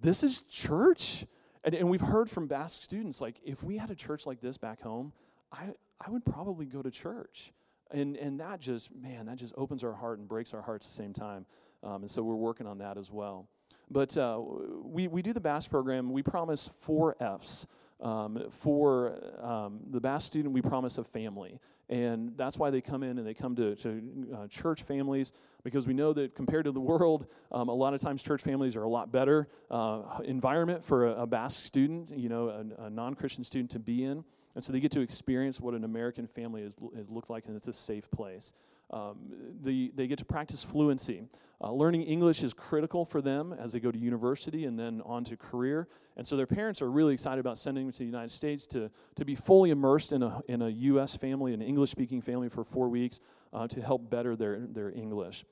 this 0.00 0.22
is 0.22 0.42
church? 0.42 1.26
And, 1.64 1.74
and 1.74 1.90
we've 1.90 2.00
heard 2.00 2.30
from 2.30 2.46
Basque 2.46 2.82
students, 2.82 3.20
like, 3.20 3.36
if 3.44 3.62
we 3.62 3.76
had 3.76 3.90
a 3.90 3.94
church 3.94 4.26
like 4.26 4.40
this 4.40 4.56
back 4.56 4.80
home, 4.80 5.12
I, 5.52 5.64
I 6.00 6.10
would 6.10 6.24
probably 6.24 6.66
go 6.66 6.82
to 6.82 6.90
church. 6.90 7.52
And, 7.90 8.16
and 8.16 8.38
that 8.40 8.60
just, 8.60 8.94
man, 8.94 9.26
that 9.26 9.36
just 9.36 9.54
opens 9.56 9.82
our 9.82 9.94
heart 9.94 10.18
and 10.18 10.28
breaks 10.28 10.54
our 10.54 10.62
hearts 10.62 10.86
at 10.86 10.90
the 10.90 10.96
same 10.96 11.12
time. 11.12 11.46
Um, 11.82 12.02
and 12.02 12.10
so 12.10 12.22
we're 12.22 12.36
working 12.36 12.66
on 12.66 12.78
that 12.78 12.96
as 12.96 13.10
well. 13.10 13.48
But 13.90 14.16
uh, 14.16 14.40
we, 14.82 15.08
we 15.08 15.22
do 15.22 15.32
the 15.32 15.40
Basque 15.40 15.70
program. 15.70 16.12
We 16.12 16.22
promise 16.22 16.70
four 16.80 17.16
F's. 17.20 17.66
Um, 18.00 18.44
for 18.62 19.18
um, 19.42 19.80
the 19.90 20.00
Basque 20.00 20.28
student, 20.28 20.54
we 20.54 20.62
promise 20.62 20.98
a 20.98 21.04
family. 21.04 21.58
And 21.88 22.32
that's 22.36 22.58
why 22.58 22.70
they 22.70 22.80
come 22.80 23.02
in 23.02 23.18
and 23.18 23.26
they 23.26 23.34
come 23.34 23.56
to, 23.56 23.74
to 23.76 24.02
uh, 24.34 24.46
church 24.46 24.82
families 24.82 25.32
because 25.64 25.86
we 25.86 25.94
know 25.94 26.12
that 26.12 26.34
compared 26.34 26.64
to 26.66 26.72
the 26.72 26.80
world, 26.80 27.26
um, 27.50 27.68
a 27.68 27.74
lot 27.74 27.94
of 27.94 28.00
times 28.00 28.22
church 28.22 28.42
families 28.42 28.76
are 28.76 28.82
a 28.82 28.88
lot 28.88 29.10
better 29.10 29.48
uh, 29.70 30.02
environment 30.24 30.84
for 30.84 31.08
a, 31.08 31.22
a 31.22 31.26
Basque 31.26 31.64
student, 31.64 32.10
you 32.16 32.28
know, 32.28 32.48
a, 32.50 32.84
a 32.84 32.90
non 32.90 33.14
Christian 33.14 33.42
student 33.42 33.70
to 33.70 33.78
be 33.78 34.04
in. 34.04 34.22
And 34.54 34.64
so 34.64 34.72
they 34.72 34.80
get 34.80 34.92
to 34.92 35.00
experience 35.00 35.60
what 35.60 35.74
an 35.74 35.84
American 35.84 36.26
family 36.26 36.62
has, 36.62 36.74
has 36.96 37.08
looked 37.10 37.30
like, 37.30 37.46
and 37.46 37.56
it's 37.56 37.68
a 37.68 37.72
safe 37.72 38.10
place. 38.10 38.52
Um, 38.90 39.16
the, 39.62 39.92
they 39.94 40.06
get 40.06 40.18
to 40.18 40.24
practice 40.24 40.64
fluency. 40.64 41.24
Uh, 41.60 41.72
learning 41.72 42.02
English 42.02 42.42
is 42.42 42.54
critical 42.54 43.04
for 43.04 43.20
them 43.20 43.52
as 43.58 43.72
they 43.72 43.80
go 43.80 43.90
to 43.90 43.98
university 43.98 44.64
and 44.66 44.78
then 44.78 45.02
on 45.04 45.24
to 45.24 45.36
career. 45.36 45.88
And 46.16 46.26
so 46.26 46.36
their 46.36 46.46
parents 46.46 46.80
are 46.80 46.90
really 46.90 47.12
excited 47.12 47.40
about 47.40 47.58
sending 47.58 47.84
them 47.84 47.92
to 47.92 47.98
the 47.98 48.04
United 48.04 48.30
States 48.30 48.66
to, 48.68 48.90
to 49.16 49.24
be 49.24 49.34
fully 49.34 49.70
immersed 49.70 50.12
in 50.12 50.22
a, 50.22 50.40
in 50.48 50.62
a 50.62 50.68
U.S. 50.68 51.16
family, 51.16 51.54
an 51.54 51.62
English 51.62 51.90
speaking 51.90 52.22
family 52.22 52.48
for 52.48 52.64
four 52.64 52.88
weeks 52.88 53.20
uh, 53.52 53.66
to 53.68 53.82
help 53.82 54.08
better 54.08 54.36
their, 54.36 54.60
their 54.60 54.90
English. 54.90 55.44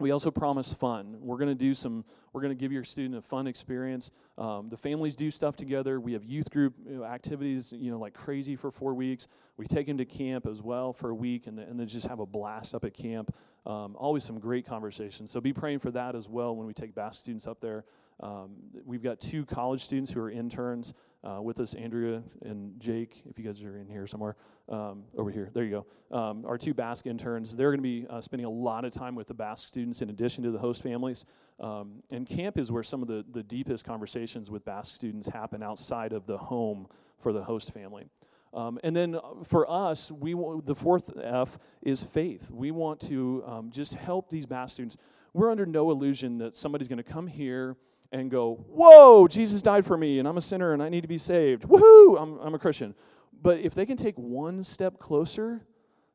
We 0.00 0.10
also 0.10 0.30
promise 0.30 0.72
fun. 0.72 1.16
We're 1.20 1.36
going 1.36 1.50
to 1.50 1.54
do 1.54 1.72
some, 1.72 2.04
we're 2.32 2.40
going 2.40 2.50
to 2.50 2.60
give 2.60 2.72
your 2.72 2.82
student 2.82 3.14
a 3.16 3.22
fun 3.22 3.46
experience. 3.46 4.10
Um, 4.36 4.68
the 4.68 4.76
families 4.76 5.14
do 5.14 5.30
stuff 5.30 5.56
together. 5.56 6.00
We 6.00 6.12
have 6.14 6.24
youth 6.24 6.50
group 6.50 6.74
you 6.84 6.96
know, 6.96 7.04
activities, 7.04 7.72
you 7.72 7.92
know, 7.92 7.98
like 7.98 8.12
crazy 8.12 8.56
for 8.56 8.72
four 8.72 8.94
weeks. 8.94 9.28
We 9.56 9.66
take 9.66 9.86
them 9.86 9.96
to 9.98 10.04
camp 10.04 10.48
as 10.48 10.62
well 10.62 10.92
for 10.92 11.10
a 11.10 11.14
week 11.14 11.46
and, 11.46 11.60
and 11.60 11.78
then 11.78 11.86
just 11.86 12.08
have 12.08 12.18
a 12.18 12.26
blast 12.26 12.74
up 12.74 12.84
at 12.84 12.92
camp. 12.92 13.32
Um, 13.66 13.94
always 13.96 14.24
some 14.24 14.40
great 14.40 14.66
conversations. 14.66 15.30
So 15.30 15.40
be 15.40 15.52
praying 15.52 15.78
for 15.78 15.92
that 15.92 16.16
as 16.16 16.28
well 16.28 16.56
when 16.56 16.66
we 16.66 16.74
take 16.74 16.92
Basque 16.94 17.20
students 17.20 17.46
up 17.46 17.60
there. 17.60 17.84
Um, 18.20 18.52
we've 18.84 19.02
got 19.02 19.20
two 19.20 19.44
college 19.44 19.84
students 19.84 20.10
who 20.10 20.20
are 20.20 20.30
interns 20.30 20.94
uh, 21.24 21.40
with 21.40 21.58
us, 21.58 21.74
Andrea 21.74 22.22
and 22.42 22.78
Jake, 22.78 23.22
if 23.28 23.38
you 23.38 23.44
guys 23.44 23.62
are 23.62 23.78
in 23.78 23.88
here 23.88 24.06
somewhere, 24.06 24.36
um, 24.68 25.04
over 25.16 25.30
here. 25.30 25.50
There 25.52 25.64
you 25.64 25.84
go. 26.10 26.16
Um, 26.16 26.44
our 26.46 26.58
two 26.58 26.74
Basque 26.74 27.06
interns. 27.06 27.56
They're 27.56 27.70
going 27.70 27.78
to 27.78 27.82
be 27.82 28.06
uh, 28.08 28.20
spending 28.20 28.46
a 28.46 28.50
lot 28.50 28.84
of 28.84 28.92
time 28.92 29.14
with 29.14 29.26
the 29.26 29.34
Basque 29.34 29.66
students 29.66 30.02
in 30.02 30.10
addition 30.10 30.44
to 30.44 30.50
the 30.50 30.58
host 30.58 30.82
families. 30.82 31.24
Um, 31.60 32.02
and 32.10 32.26
camp 32.26 32.58
is 32.58 32.70
where 32.70 32.82
some 32.82 33.00
of 33.00 33.08
the, 33.08 33.24
the 33.32 33.42
deepest 33.42 33.84
conversations 33.84 34.50
with 34.50 34.64
Basque 34.64 34.94
students 34.94 35.26
happen 35.26 35.62
outside 35.62 36.12
of 36.12 36.26
the 36.26 36.36
home 36.36 36.86
for 37.18 37.32
the 37.32 37.42
host 37.42 37.72
family. 37.72 38.06
Um, 38.52 38.78
and 38.84 38.94
then 38.94 39.16
uh, 39.16 39.20
for 39.44 39.68
us, 39.70 40.10
we 40.12 40.34
want, 40.34 40.66
the 40.66 40.74
fourth 40.74 41.10
F 41.22 41.58
is 41.82 42.02
faith. 42.02 42.48
We 42.50 42.70
want 42.70 43.00
to 43.00 43.42
um, 43.46 43.70
just 43.70 43.94
help 43.94 44.30
these 44.30 44.46
Basque 44.46 44.74
students. 44.74 44.96
We're 45.32 45.50
under 45.50 45.66
no 45.66 45.90
illusion 45.90 46.38
that 46.38 46.56
somebody's 46.56 46.86
going 46.86 47.02
to 47.02 47.02
come 47.02 47.26
here 47.26 47.76
and 48.14 48.30
go, 48.30 48.64
Whoa, 48.68 49.26
Jesus 49.26 49.60
died 49.60 49.84
for 49.84 49.98
me, 49.98 50.20
and 50.20 50.28
I'm 50.28 50.38
a 50.38 50.42
sinner 50.42 50.72
and 50.72 50.82
I 50.82 50.88
need 50.88 51.02
to 51.02 51.08
be 51.08 51.18
saved. 51.18 51.64
Woohoo, 51.64 52.20
I'm, 52.20 52.38
I'm 52.38 52.54
a 52.54 52.58
Christian. 52.58 52.94
But 53.42 53.58
if 53.58 53.74
they 53.74 53.84
can 53.84 53.96
take 53.96 54.14
one 54.16 54.62
step 54.62 54.98
closer 54.98 55.60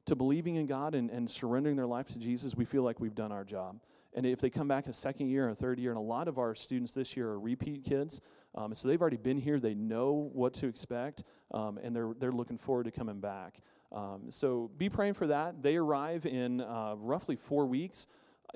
to 0.05 0.15
believing 0.15 0.55
in 0.55 0.65
God 0.65 0.95
and, 0.95 1.12
and 1.12 1.29
surrendering 1.29 1.75
their 1.75 1.85
life 1.85 2.07
to 2.07 2.17
Jesus, 2.17 2.55
we 2.55 2.65
feel 2.65 2.83
like 2.83 2.99
we've 2.99 3.13
done 3.13 3.31
our 3.31 3.43
job. 3.43 3.79
And 4.15 4.25
if 4.25 4.39
they 4.39 4.49
come 4.49 4.67
back 4.67 4.88
a 4.88 4.93
second 4.93 5.27
year 5.27 5.47
or 5.47 5.49
a 5.49 5.55
third 5.55 5.77
year, 5.77 5.91
and 5.91 5.99
a 5.99 6.01
lot 6.01 6.27
of 6.27 6.39
our 6.39 6.55
students 6.55 6.93
this 6.93 7.15
year 7.15 7.27
are 7.29 7.39
repeat 7.39 7.83
kids, 7.83 8.21
um, 8.55 8.73
so 8.73 8.88
they've 8.88 8.99
already 8.99 9.17
been 9.17 9.38
here, 9.38 9.59
they 9.59 9.75
know 9.75 10.31
what 10.33 10.53
to 10.55 10.67
expect, 10.67 11.23
um, 11.53 11.77
and 11.83 11.95
they're, 11.95 12.13
they're 12.17 12.31
looking 12.31 12.57
forward 12.57 12.85
to 12.85 12.91
coming 12.91 13.19
back. 13.19 13.59
Um, 13.91 14.21
so 14.29 14.71
be 14.77 14.89
praying 14.89 15.13
for 15.13 15.27
that. 15.27 15.62
They 15.62 15.75
arrive 15.75 16.25
in 16.25 16.62
uh, 16.62 16.95
roughly 16.97 17.35
four 17.35 17.65
weeks. 17.65 18.07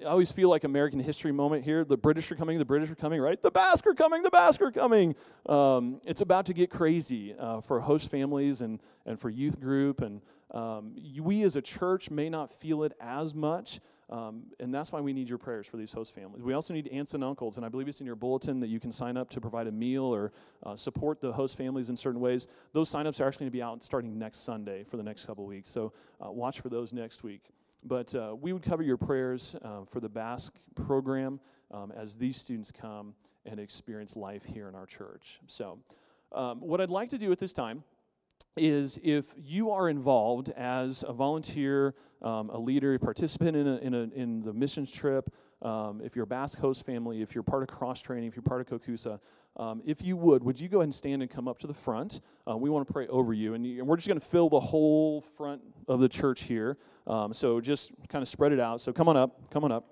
I 0.01 0.05
always 0.05 0.31
feel 0.31 0.49
like 0.49 0.63
American 0.63 0.99
history 0.99 1.31
moment 1.31 1.63
here. 1.63 1.85
The 1.85 1.97
British 1.97 2.31
are 2.31 2.35
coming, 2.35 2.57
the 2.57 2.65
British 2.65 2.89
are 2.89 2.95
coming, 2.95 3.21
right? 3.21 3.41
The 3.41 3.51
Basque 3.51 3.85
are 3.85 3.93
coming, 3.93 4.23
the 4.23 4.31
Basque 4.31 4.61
are 4.61 4.71
coming. 4.71 5.15
Um, 5.45 6.01
it's 6.05 6.21
about 6.21 6.47
to 6.47 6.53
get 6.53 6.71
crazy 6.71 7.35
uh, 7.37 7.61
for 7.61 7.79
host 7.79 8.09
families 8.09 8.61
and, 8.61 8.79
and 9.05 9.19
for 9.19 9.29
youth 9.29 9.59
group. 9.59 10.01
And 10.01 10.21
um, 10.51 10.95
we 11.21 11.43
as 11.43 11.55
a 11.57 11.61
church 11.61 12.09
may 12.09 12.27
not 12.27 12.51
feel 12.59 12.83
it 12.83 12.93
as 12.99 13.35
much. 13.35 13.81
Um, 14.09 14.43
and 14.59 14.73
that's 14.73 14.91
why 14.91 14.99
we 14.99 15.13
need 15.13 15.29
your 15.29 15.37
prayers 15.37 15.67
for 15.67 15.77
these 15.77 15.91
host 15.91 16.13
families. 16.13 16.43
We 16.43 16.53
also 16.53 16.73
need 16.73 16.87
aunts 16.89 17.13
and 17.13 17.23
uncles, 17.23 17.57
and 17.57 17.65
I 17.65 17.69
believe 17.69 17.87
it's 17.87 17.99
in 17.99 18.05
your 18.05 18.15
bulletin 18.15 18.59
that 18.59 18.67
you 18.67 18.79
can 18.79 18.91
sign 18.91 19.15
up 19.15 19.29
to 19.31 19.41
provide 19.41 19.67
a 19.67 19.71
meal 19.71 20.03
or 20.03 20.31
uh, 20.63 20.75
support 20.75 21.21
the 21.21 21.31
host 21.31 21.57
families 21.57 21.89
in 21.89 21.97
certain 21.97 22.19
ways. 22.19 22.47
Those 22.73 22.91
signups 22.91 23.21
are 23.21 23.27
actually 23.27 23.45
going 23.45 23.51
to 23.51 23.57
be 23.57 23.61
out 23.61 23.83
starting 23.83 24.19
next 24.19 24.43
Sunday 24.43 24.83
for 24.83 24.97
the 24.97 25.03
next 25.03 25.25
couple 25.25 25.45
weeks. 25.45 25.69
So 25.69 25.93
uh, 26.23 26.31
watch 26.31 26.59
for 26.59 26.69
those 26.69 26.93
next 26.93 27.23
week. 27.23 27.41
But 27.85 28.13
uh, 28.15 28.35
we 28.39 28.53
would 28.53 28.63
cover 28.63 28.83
your 28.83 28.97
prayers 28.97 29.55
uh, 29.61 29.85
for 29.91 29.99
the 29.99 30.09
Basque 30.09 30.55
program 30.75 31.39
um, 31.71 31.91
as 31.95 32.15
these 32.15 32.37
students 32.37 32.71
come 32.71 33.13
and 33.45 33.59
experience 33.59 34.15
life 34.15 34.43
here 34.45 34.69
in 34.69 34.75
our 34.75 34.85
church. 34.85 35.39
So, 35.47 35.79
um, 36.31 36.61
what 36.61 36.81
I'd 36.81 36.89
like 36.89 37.09
to 37.09 37.17
do 37.17 37.31
at 37.31 37.39
this 37.39 37.53
time 37.53 37.83
is 38.55 38.99
if 39.03 39.25
you 39.35 39.71
are 39.71 39.89
involved 39.89 40.49
as 40.49 41.03
a 41.07 41.13
volunteer, 41.13 41.95
um, 42.21 42.49
a 42.49 42.57
leader, 42.57 42.93
a 42.93 42.99
participant 42.99 43.57
in, 43.57 43.67
a, 43.67 43.77
in, 43.77 43.93
a, 43.93 44.03
in 44.15 44.41
the 44.41 44.53
missions 44.53 44.91
trip, 44.91 45.33
um, 45.63 46.01
if 46.03 46.15
you're 46.15 46.23
a 46.23 46.27
Basque 46.27 46.59
host 46.59 46.85
family, 46.85 47.21
if 47.21 47.33
you're 47.33 47.43
part 47.43 47.63
of 47.63 47.69
cross 47.69 48.01
training, 48.01 48.27
if 48.27 48.35
you're 48.35 48.43
part 48.43 48.61
of 48.61 48.67
Kokusa, 48.67 49.19
um, 49.55 49.81
if 49.85 50.01
you 50.01 50.17
would, 50.17 50.43
would 50.43 50.59
you 50.59 50.67
go 50.67 50.79
ahead 50.79 50.85
and 50.85 50.95
stand 50.95 51.21
and 51.21 51.31
come 51.31 51.47
up 51.47 51.59
to 51.59 51.67
the 51.67 51.73
front? 51.73 52.21
Uh, 52.49 52.57
we 52.57 52.69
want 52.69 52.87
to 52.87 52.91
pray 52.91 53.07
over 53.07 53.33
you. 53.33 53.53
And, 53.53 53.65
you, 53.65 53.79
and 53.79 53.87
we're 53.87 53.97
just 53.97 54.07
going 54.07 54.19
to 54.19 54.25
fill 54.25 54.49
the 54.49 54.59
whole 54.59 55.21
front 55.37 55.61
of 55.87 55.99
the 55.99 56.09
church 56.09 56.43
here. 56.43 56.77
Um, 57.05 57.33
so 57.33 57.61
just 57.61 57.91
kind 58.09 58.21
of 58.21 58.27
spread 58.27 58.51
it 58.51 58.59
out. 58.59 58.81
So 58.81 58.91
come 58.91 59.07
on 59.07 59.15
up. 59.15 59.51
Come 59.51 59.63
on 59.63 59.71
up. 59.71 59.85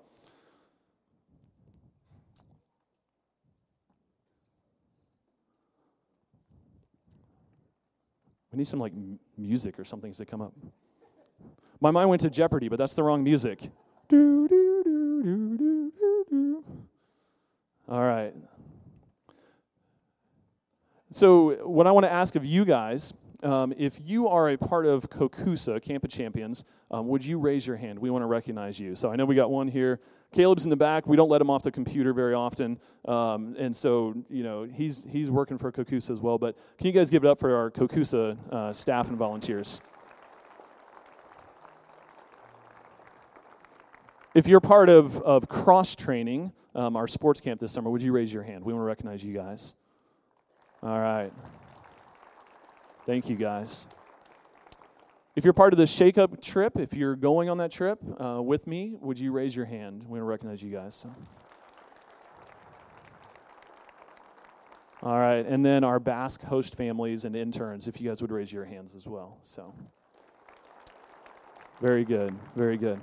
We 8.52 8.58
need 8.58 8.68
some 8.68 8.80
like 8.80 8.92
m- 8.92 9.18
music 9.38 9.78
or 9.78 9.84
something 9.84 10.12
to 10.12 10.26
come 10.26 10.42
up. 10.42 10.52
My 11.80 11.90
mind 11.90 12.10
went 12.10 12.22
to 12.22 12.30
Jeopardy, 12.30 12.68
but 12.68 12.78
that's 12.78 12.94
the 12.94 13.02
wrong 13.02 13.24
music. 13.24 13.70
Do, 14.08 14.46
do, 14.46 14.82
do, 14.84 15.22
do, 15.22 15.56
do, 15.56 15.92
do, 15.98 16.24
do. 16.28 16.64
All 17.88 18.02
right. 18.02 18.34
So, 21.14 21.66
what 21.66 21.86
I 21.86 21.90
want 21.90 22.04
to 22.04 22.10
ask 22.10 22.36
of 22.36 22.44
you 22.46 22.64
guys, 22.64 23.12
um, 23.42 23.74
if 23.76 24.00
you 24.02 24.28
are 24.28 24.48
a 24.50 24.56
part 24.56 24.86
of 24.86 25.10
Kokusa, 25.10 25.82
Camp 25.82 26.04
of 26.04 26.10
Champions, 26.10 26.64
um, 26.90 27.06
would 27.08 27.22
you 27.22 27.38
raise 27.38 27.66
your 27.66 27.76
hand? 27.76 27.98
We 27.98 28.08
want 28.08 28.22
to 28.22 28.26
recognize 28.26 28.80
you. 28.80 28.96
So, 28.96 29.10
I 29.12 29.16
know 29.16 29.26
we 29.26 29.34
got 29.34 29.50
one 29.50 29.68
here. 29.68 30.00
Caleb's 30.32 30.64
in 30.64 30.70
the 30.70 30.76
back. 30.76 31.06
We 31.06 31.18
don't 31.18 31.28
let 31.28 31.42
him 31.42 31.50
off 31.50 31.62
the 31.62 31.70
computer 31.70 32.14
very 32.14 32.32
often, 32.32 32.78
um, 33.06 33.54
and 33.58 33.76
so 33.76 34.14
you 34.30 34.42
know 34.42 34.62
he's 34.62 35.04
he's 35.06 35.30
working 35.30 35.58
for 35.58 35.70
Kokusa 35.70 36.10
as 36.10 36.20
well. 36.20 36.38
But 36.38 36.56
can 36.78 36.86
you 36.86 36.94
guys 36.94 37.10
give 37.10 37.24
it 37.24 37.28
up 37.28 37.38
for 37.38 37.54
our 37.54 37.70
Kokusa 37.70 38.38
uh, 38.50 38.72
staff 38.72 39.08
and 39.08 39.18
volunteers? 39.18 39.82
If 44.34 44.46
you're 44.46 44.60
part 44.60 44.88
of, 44.88 45.20
of 45.20 45.46
cross 45.46 45.94
training, 45.94 46.52
um, 46.74 46.96
our 46.96 47.06
sports 47.06 47.42
camp 47.42 47.60
this 47.60 47.70
summer, 47.72 47.90
would 47.90 48.00
you 48.00 48.12
raise 48.12 48.32
your 48.32 48.42
hand? 48.42 48.64
We 48.64 48.72
want 48.72 48.80
to 48.80 48.86
recognize 48.86 49.22
you 49.22 49.34
guys. 49.34 49.74
All 50.82 50.98
right. 50.98 51.32
Thank 53.06 53.28
you, 53.28 53.36
guys. 53.36 53.86
If 55.36 55.44
you're 55.44 55.52
part 55.52 55.72
of 55.72 55.78
the 55.78 55.86
Shake 55.86 56.18
Up 56.18 56.42
trip, 56.42 56.78
if 56.78 56.92
you're 56.92 57.14
going 57.14 57.48
on 57.48 57.58
that 57.58 57.70
trip 57.70 58.00
uh, 58.20 58.42
with 58.42 58.66
me, 58.66 58.96
would 59.00 59.18
you 59.18 59.30
raise 59.30 59.54
your 59.54 59.64
hand? 59.64 60.02
We 60.02 60.18
want 60.18 60.20
to 60.20 60.24
recognize 60.24 60.62
you 60.62 60.70
guys. 60.70 60.94
So. 60.94 61.14
All 65.04 65.18
right, 65.18 65.44
and 65.46 65.64
then 65.64 65.82
our 65.84 65.98
Basque 65.98 66.42
host 66.42 66.76
families 66.76 67.24
and 67.24 67.34
interns, 67.34 67.88
if 67.88 68.00
you 68.00 68.08
guys 68.08 68.20
would 68.20 68.30
raise 68.30 68.52
your 68.52 68.64
hands 68.64 68.94
as 68.94 69.06
well. 69.06 69.38
So, 69.42 69.74
very 71.80 72.04
good, 72.04 72.34
very 72.54 72.76
good. 72.76 73.00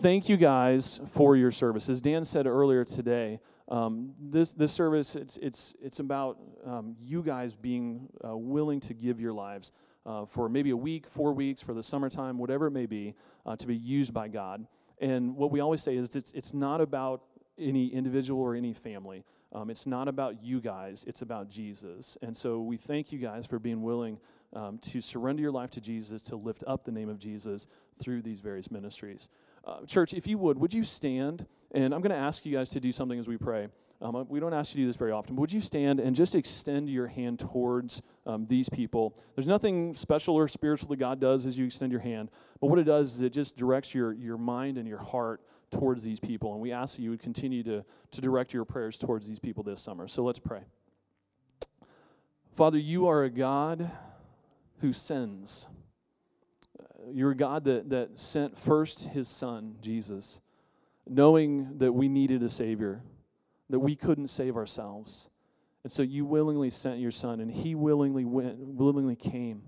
Thank 0.00 0.28
you 0.30 0.38
guys 0.38 1.00
for 1.12 1.36
your 1.36 1.50
service. 1.50 1.90
As 1.90 2.00
Dan 2.00 2.24
said 2.24 2.46
earlier 2.46 2.84
today, 2.84 3.40
um, 3.70 4.12
this 4.20 4.52
this 4.52 4.72
service 4.72 5.14
it's 5.14 5.36
it's 5.36 5.74
it's 5.80 6.00
about 6.00 6.38
um, 6.66 6.96
you 7.00 7.22
guys 7.22 7.54
being 7.54 8.08
uh, 8.24 8.36
willing 8.36 8.80
to 8.80 8.94
give 8.94 9.20
your 9.20 9.32
lives 9.32 9.72
uh, 10.06 10.24
for 10.24 10.48
maybe 10.48 10.70
a 10.70 10.76
week, 10.76 11.06
four 11.06 11.32
weeks, 11.32 11.62
for 11.62 11.74
the 11.74 11.82
summertime, 11.82 12.38
whatever 12.38 12.66
it 12.66 12.72
may 12.72 12.86
be, 12.86 13.14
uh, 13.46 13.54
to 13.56 13.66
be 13.66 13.76
used 13.76 14.12
by 14.12 14.28
God. 14.28 14.66
And 14.98 15.36
what 15.36 15.50
we 15.50 15.60
always 15.60 15.82
say 15.82 15.96
is 15.96 16.16
it's 16.16 16.32
it's 16.32 16.52
not 16.52 16.80
about 16.80 17.22
any 17.58 17.88
individual 17.88 18.40
or 18.42 18.54
any 18.54 18.72
family. 18.72 19.24
Um, 19.52 19.68
it's 19.68 19.86
not 19.86 20.08
about 20.08 20.42
you 20.42 20.60
guys. 20.60 21.04
It's 21.06 21.22
about 21.22 21.48
Jesus. 21.48 22.16
And 22.22 22.36
so 22.36 22.60
we 22.60 22.76
thank 22.76 23.10
you 23.12 23.18
guys 23.18 23.46
for 23.46 23.58
being 23.58 23.82
willing 23.82 24.18
um, 24.52 24.78
to 24.78 25.00
surrender 25.00 25.42
your 25.42 25.50
life 25.50 25.70
to 25.72 25.80
Jesus, 25.80 26.22
to 26.22 26.36
lift 26.36 26.62
up 26.66 26.84
the 26.84 26.92
name 26.92 27.08
of 27.08 27.18
Jesus 27.18 27.66
through 27.98 28.22
these 28.22 28.40
various 28.40 28.70
ministries. 28.70 29.28
Uh, 29.64 29.84
church, 29.86 30.14
if 30.14 30.26
you 30.26 30.38
would, 30.38 30.58
would 30.58 30.72
you 30.72 30.84
stand? 30.84 31.46
And 31.72 31.94
I'm 31.94 32.00
going 32.00 32.10
to 32.10 32.16
ask 32.16 32.44
you 32.44 32.56
guys 32.56 32.70
to 32.70 32.80
do 32.80 32.92
something 32.92 33.18
as 33.18 33.28
we 33.28 33.36
pray. 33.36 33.68
Um, 34.02 34.26
we 34.30 34.40
don't 34.40 34.54
ask 34.54 34.74
you 34.74 34.78
to 34.78 34.82
do 34.84 34.86
this 34.86 34.96
very 34.96 35.12
often, 35.12 35.34
but 35.34 35.42
would 35.42 35.52
you 35.52 35.60
stand 35.60 36.00
and 36.00 36.16
just 36.16 36.34
extend 36.34 36.88
your 36.88 37.06
hand 37.06 37.38
towards 37.38 38.00
um, 38.26 38.46
these 38.46 38.68
people? 38.68 39.18
There's 39.36 39.46
nothing 39.46 39.94
special 39.94 40.36
or 40.36 40.48
spiritual 40.48 40.88
that 40.88 40.96
God 40.96 41.20
does 41.20 41.44
as 41.44 41.58
you 41.58 41.66
extend 41.66 41.92
your 41.92 42.00
hand, 42.00 42.30
but 42.62 42.68
what 42.68 42.78
it 42.78 42.84
does 42.84 43.16
is 43.16 43.20
it 43.20 43.34
just 43.34 43.58
directs 43.58 43.94
your, 43.94 44.14
your 44.14 44.38
mind 44.38 44.78
and 44.78 44.88
your 44.88 44.98
heart 44.98 45.42
towards 45.70 46.02
these 46.02 46.18
people. 46.18 46.54
And 46.54 46.62
we 46.62 46.72
ask 46.72 46.96
that 46.96 47.02
you 47.02 47.10
would 47.10 47.20
continue 47.20 47.62
to, 47.64 47.84
to 48.12 48.20
direct 48.22 48.54
your 48.54 48.64
prayers 48.64 48.96
towards 48.96 49.26
these 49.26 49.38
people 49.38 49.62
this 49.62 49.82
summer. 49.82 50.08
So 50.08 50.24
let's 50.24 50.38
pray. 50.38 50.62
Father, 52.56 52.78
you 52.78 53.06
are 53.06 53.24
a 53.24 53.30
God 53.30 53.90
who 54.80 54.94
sends. 54.94 55.66
You're 57.12 57.32
a 57.32 57.36
God 57.36 57.64
that, 57.64 57.90
that 57.90 58.18
sent 58.18 58.58
first 58.58 59.00
his 59.00 59.28
son, 59.28 59.76
Jesus 59.82 60.40
knowing 61.08 61.78
that 61.78 61.92
we 61.92 62.08
needed 62.08 62.42
a 62.42 62.50
Savior, 62.50 63.02
that 63.68 63.78
we 63.78 63.96
couldn't 63.96 64.28
save 64.28 64.56
ourselves. 64.56 65.28
And 65.84 65.92
so 65.92 66.02
you 66.02 66.24
willingly 66.24 66.70
sent 66.70 66.98
your 66.98 67.10
Son, 67.10 67.40
and 67.40 67.50
He 67.50 67.74
willingly 67.74 68.24
went, 68.24 68.58
willingly 68.58 69.16
came. 69.16 69.62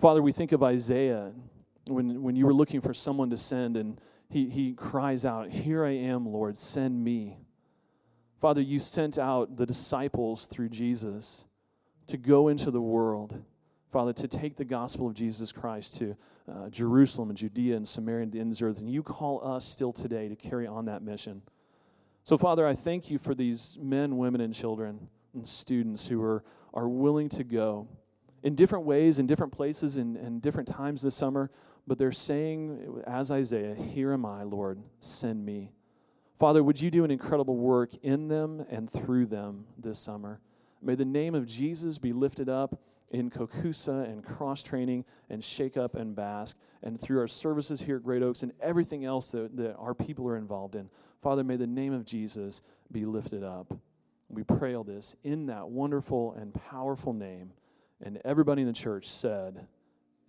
Father, 0.00 0.22
we 0.22 0.32
think 0.32 0.52
of 0.52 0.62
Isaiah 0.62 1.32
when, 1.88 2.22
when 2.22 2.36
you 2.36 2.46
were 2.46 2.54
looking 2.54 2.80
for 2.80 2.92
someone 2.92 3.30
to 3.30 3.38
send, 3.38 3.76
and 3.76 4.00
he, 4.28 4.48
he 4.48 4.74
cries 4.74 5.24
out, 5.24 5.50
Here 5.50 5.84
I 5.84 5.92
am, 5.92 6.26
Lord, 6.26 6.58
send 6.58 7.02
me. 7.02 7.38
Father, 8.40 8.60
you 8.60 8.78
sent 8.78 9.18
out 9.18 9.56
the 9.56 9.66
disciples 9.66 10.46
through 10.46 10.68
Jesus 10.68 11.44
to 12.08 12.16
go 12.16 12.48
into 12.48 12.70
the 12.70 12.80
world, 12.80 13.42
Father, 13.96 14.12
to 14.12 14.28
take 14.28 14.56
the 14.56 14.64
gospel 14.66 15.06
of 15.06 15.14
Jesus 15.14 15.50
Christ 15.50 15.96
to 15.96 16.14
uh, 16.52 16.68
Jerusalem 16.68 17.30
and 17.30 17.38
Judea 17.38 17.76
and 17.76 17.88
Samaria 17.88 18.24
and 18.24 18.30
the 18.30 18.40
ends 18.40 18.60
of 18.60 18.66
the 18.66 18.70
earth. 18.70 18.78
And 18.80 18.90
you 18.90 19.02
call 19.02 19.42
us 19.42 19.64
still 19.64 19.90
today 19.90 20.28
to 20.28 20.36
carry 20.36 20.66
on 20.66 20.84
that 20.84 21.00
mission. 21.00 21.40
So, 22.22 22.36
Father, 22.36 22.66
I 22.66 22.74
thank 22.74 23.10
you 23.10 23.16
for 23.16 23.34
these 23.34 23.78
men, 23.80 24.18
women, 24.18 24.42
and 24.42 24.52
children 24.52 25.08
and 25.32 25.48
students 25.48 26.06
who 26.06 26.22
are, 26.22 26.44
are 26.74 26.90
willing 26.90 27.30
to 27.30 27.42
go 27.42 27.88
in 28.42 28.54
different 28.54 28.84
ways, 28.84 29.18
in 29.18 29.26
different 29.26 29.50
places, 29.54 29.96
and 29.96 30.18
in, 30.18 30.26
in 30.26 30.40
different 30.40 30.68
times 30.68 31.00
this 31.00 31.14
summer. 31.14 31.50
But 31.86 31.96
they're 31.96 32.12
saying, 32.12 33.02
as 33.06 33.30
Isaiah, 33.30 33.74
Here 33.74 34.12
am 34.12 34.26
I, 34.26 34.42
Lord, 34.42 34.78
send 35.00 35.42
me. 35.42 35.72
Father, 36.38 36.62
would 36.62 36.78
you 36.78 36.90
do 36.90 37.04
an 37.04 37.10
incredible 37.10 37.56
work 37.56 37.94
in 38.02 38.28
them 38.28 38.62
and 38.68 38.90
through 38.90 39.24
them 39.24 39.64
this 39.78 39.98
summer? 39.98 40.38
May 40.82 40.96
the 40.96 41.06
name 41.06 41.34
of 41.34 41.46
Jesus 41.46 41.96
be 41.96 42.12
lifted 42.12 42.50
up 42.50 42.78
in 43.10 43.30
Kokusa 43.30 44.04
and 44.04 44.24
cross 44.24 44.62
training 44.62 45.04
and 45.30 45.42
Shake 45.42 45.76
Up 45.76 45.94
and 45.94 46.14
Basque, 46.14 46.56
and 46.82 47.00
through 47.00 47.20
our 47.20 47.28
services 47.28 47.80
here 47.80 47.96
at 47.96 48.04
Great 48.04 48.22
Oaks 48.22 48.42
and 48.42 48.52
everything 48.60 49.04
else 49.04 49.30
that, 49.30 49.56
that 49.56 49.76
our 49.76 49.94
people 49.94 50.28
are 50.28 50.36
involved 50.36 50.74
in. 50.74 50.88
Father, 51.22 51.44
may 51.44 51.56
the 51.56 51.66
name 51.66 51.92
of 51.92 52.04
Jesus 52.04 52.62
be 52.92 53.04
lifted 53.04 53.42
up. 53.42 53.72
We 54.28 54.42
pray 54.42 54.74
all 54.74 54.84
this 54.84 55.16
in 55.24 55.46
that 55.46 55.68
wonderful 55.68 56.32
and 56.34 56.52
powerful 56.52 57.12
name. 57.12 57.52
And 58.02 58.20
everybody 58.24 58.62
in 58.62 58.68
the 58.68 58.74
church 58.74 59.08
said, 59.08 59.66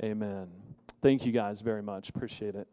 Amen. 0.04 0.48
Thank 1.02 1.26
you 1.26 1.32
guys 1.32 1.62
very 1.62 1.82
much. 1.82 2.10
Appreciate 2.10 2.56
it. 2.56 2.68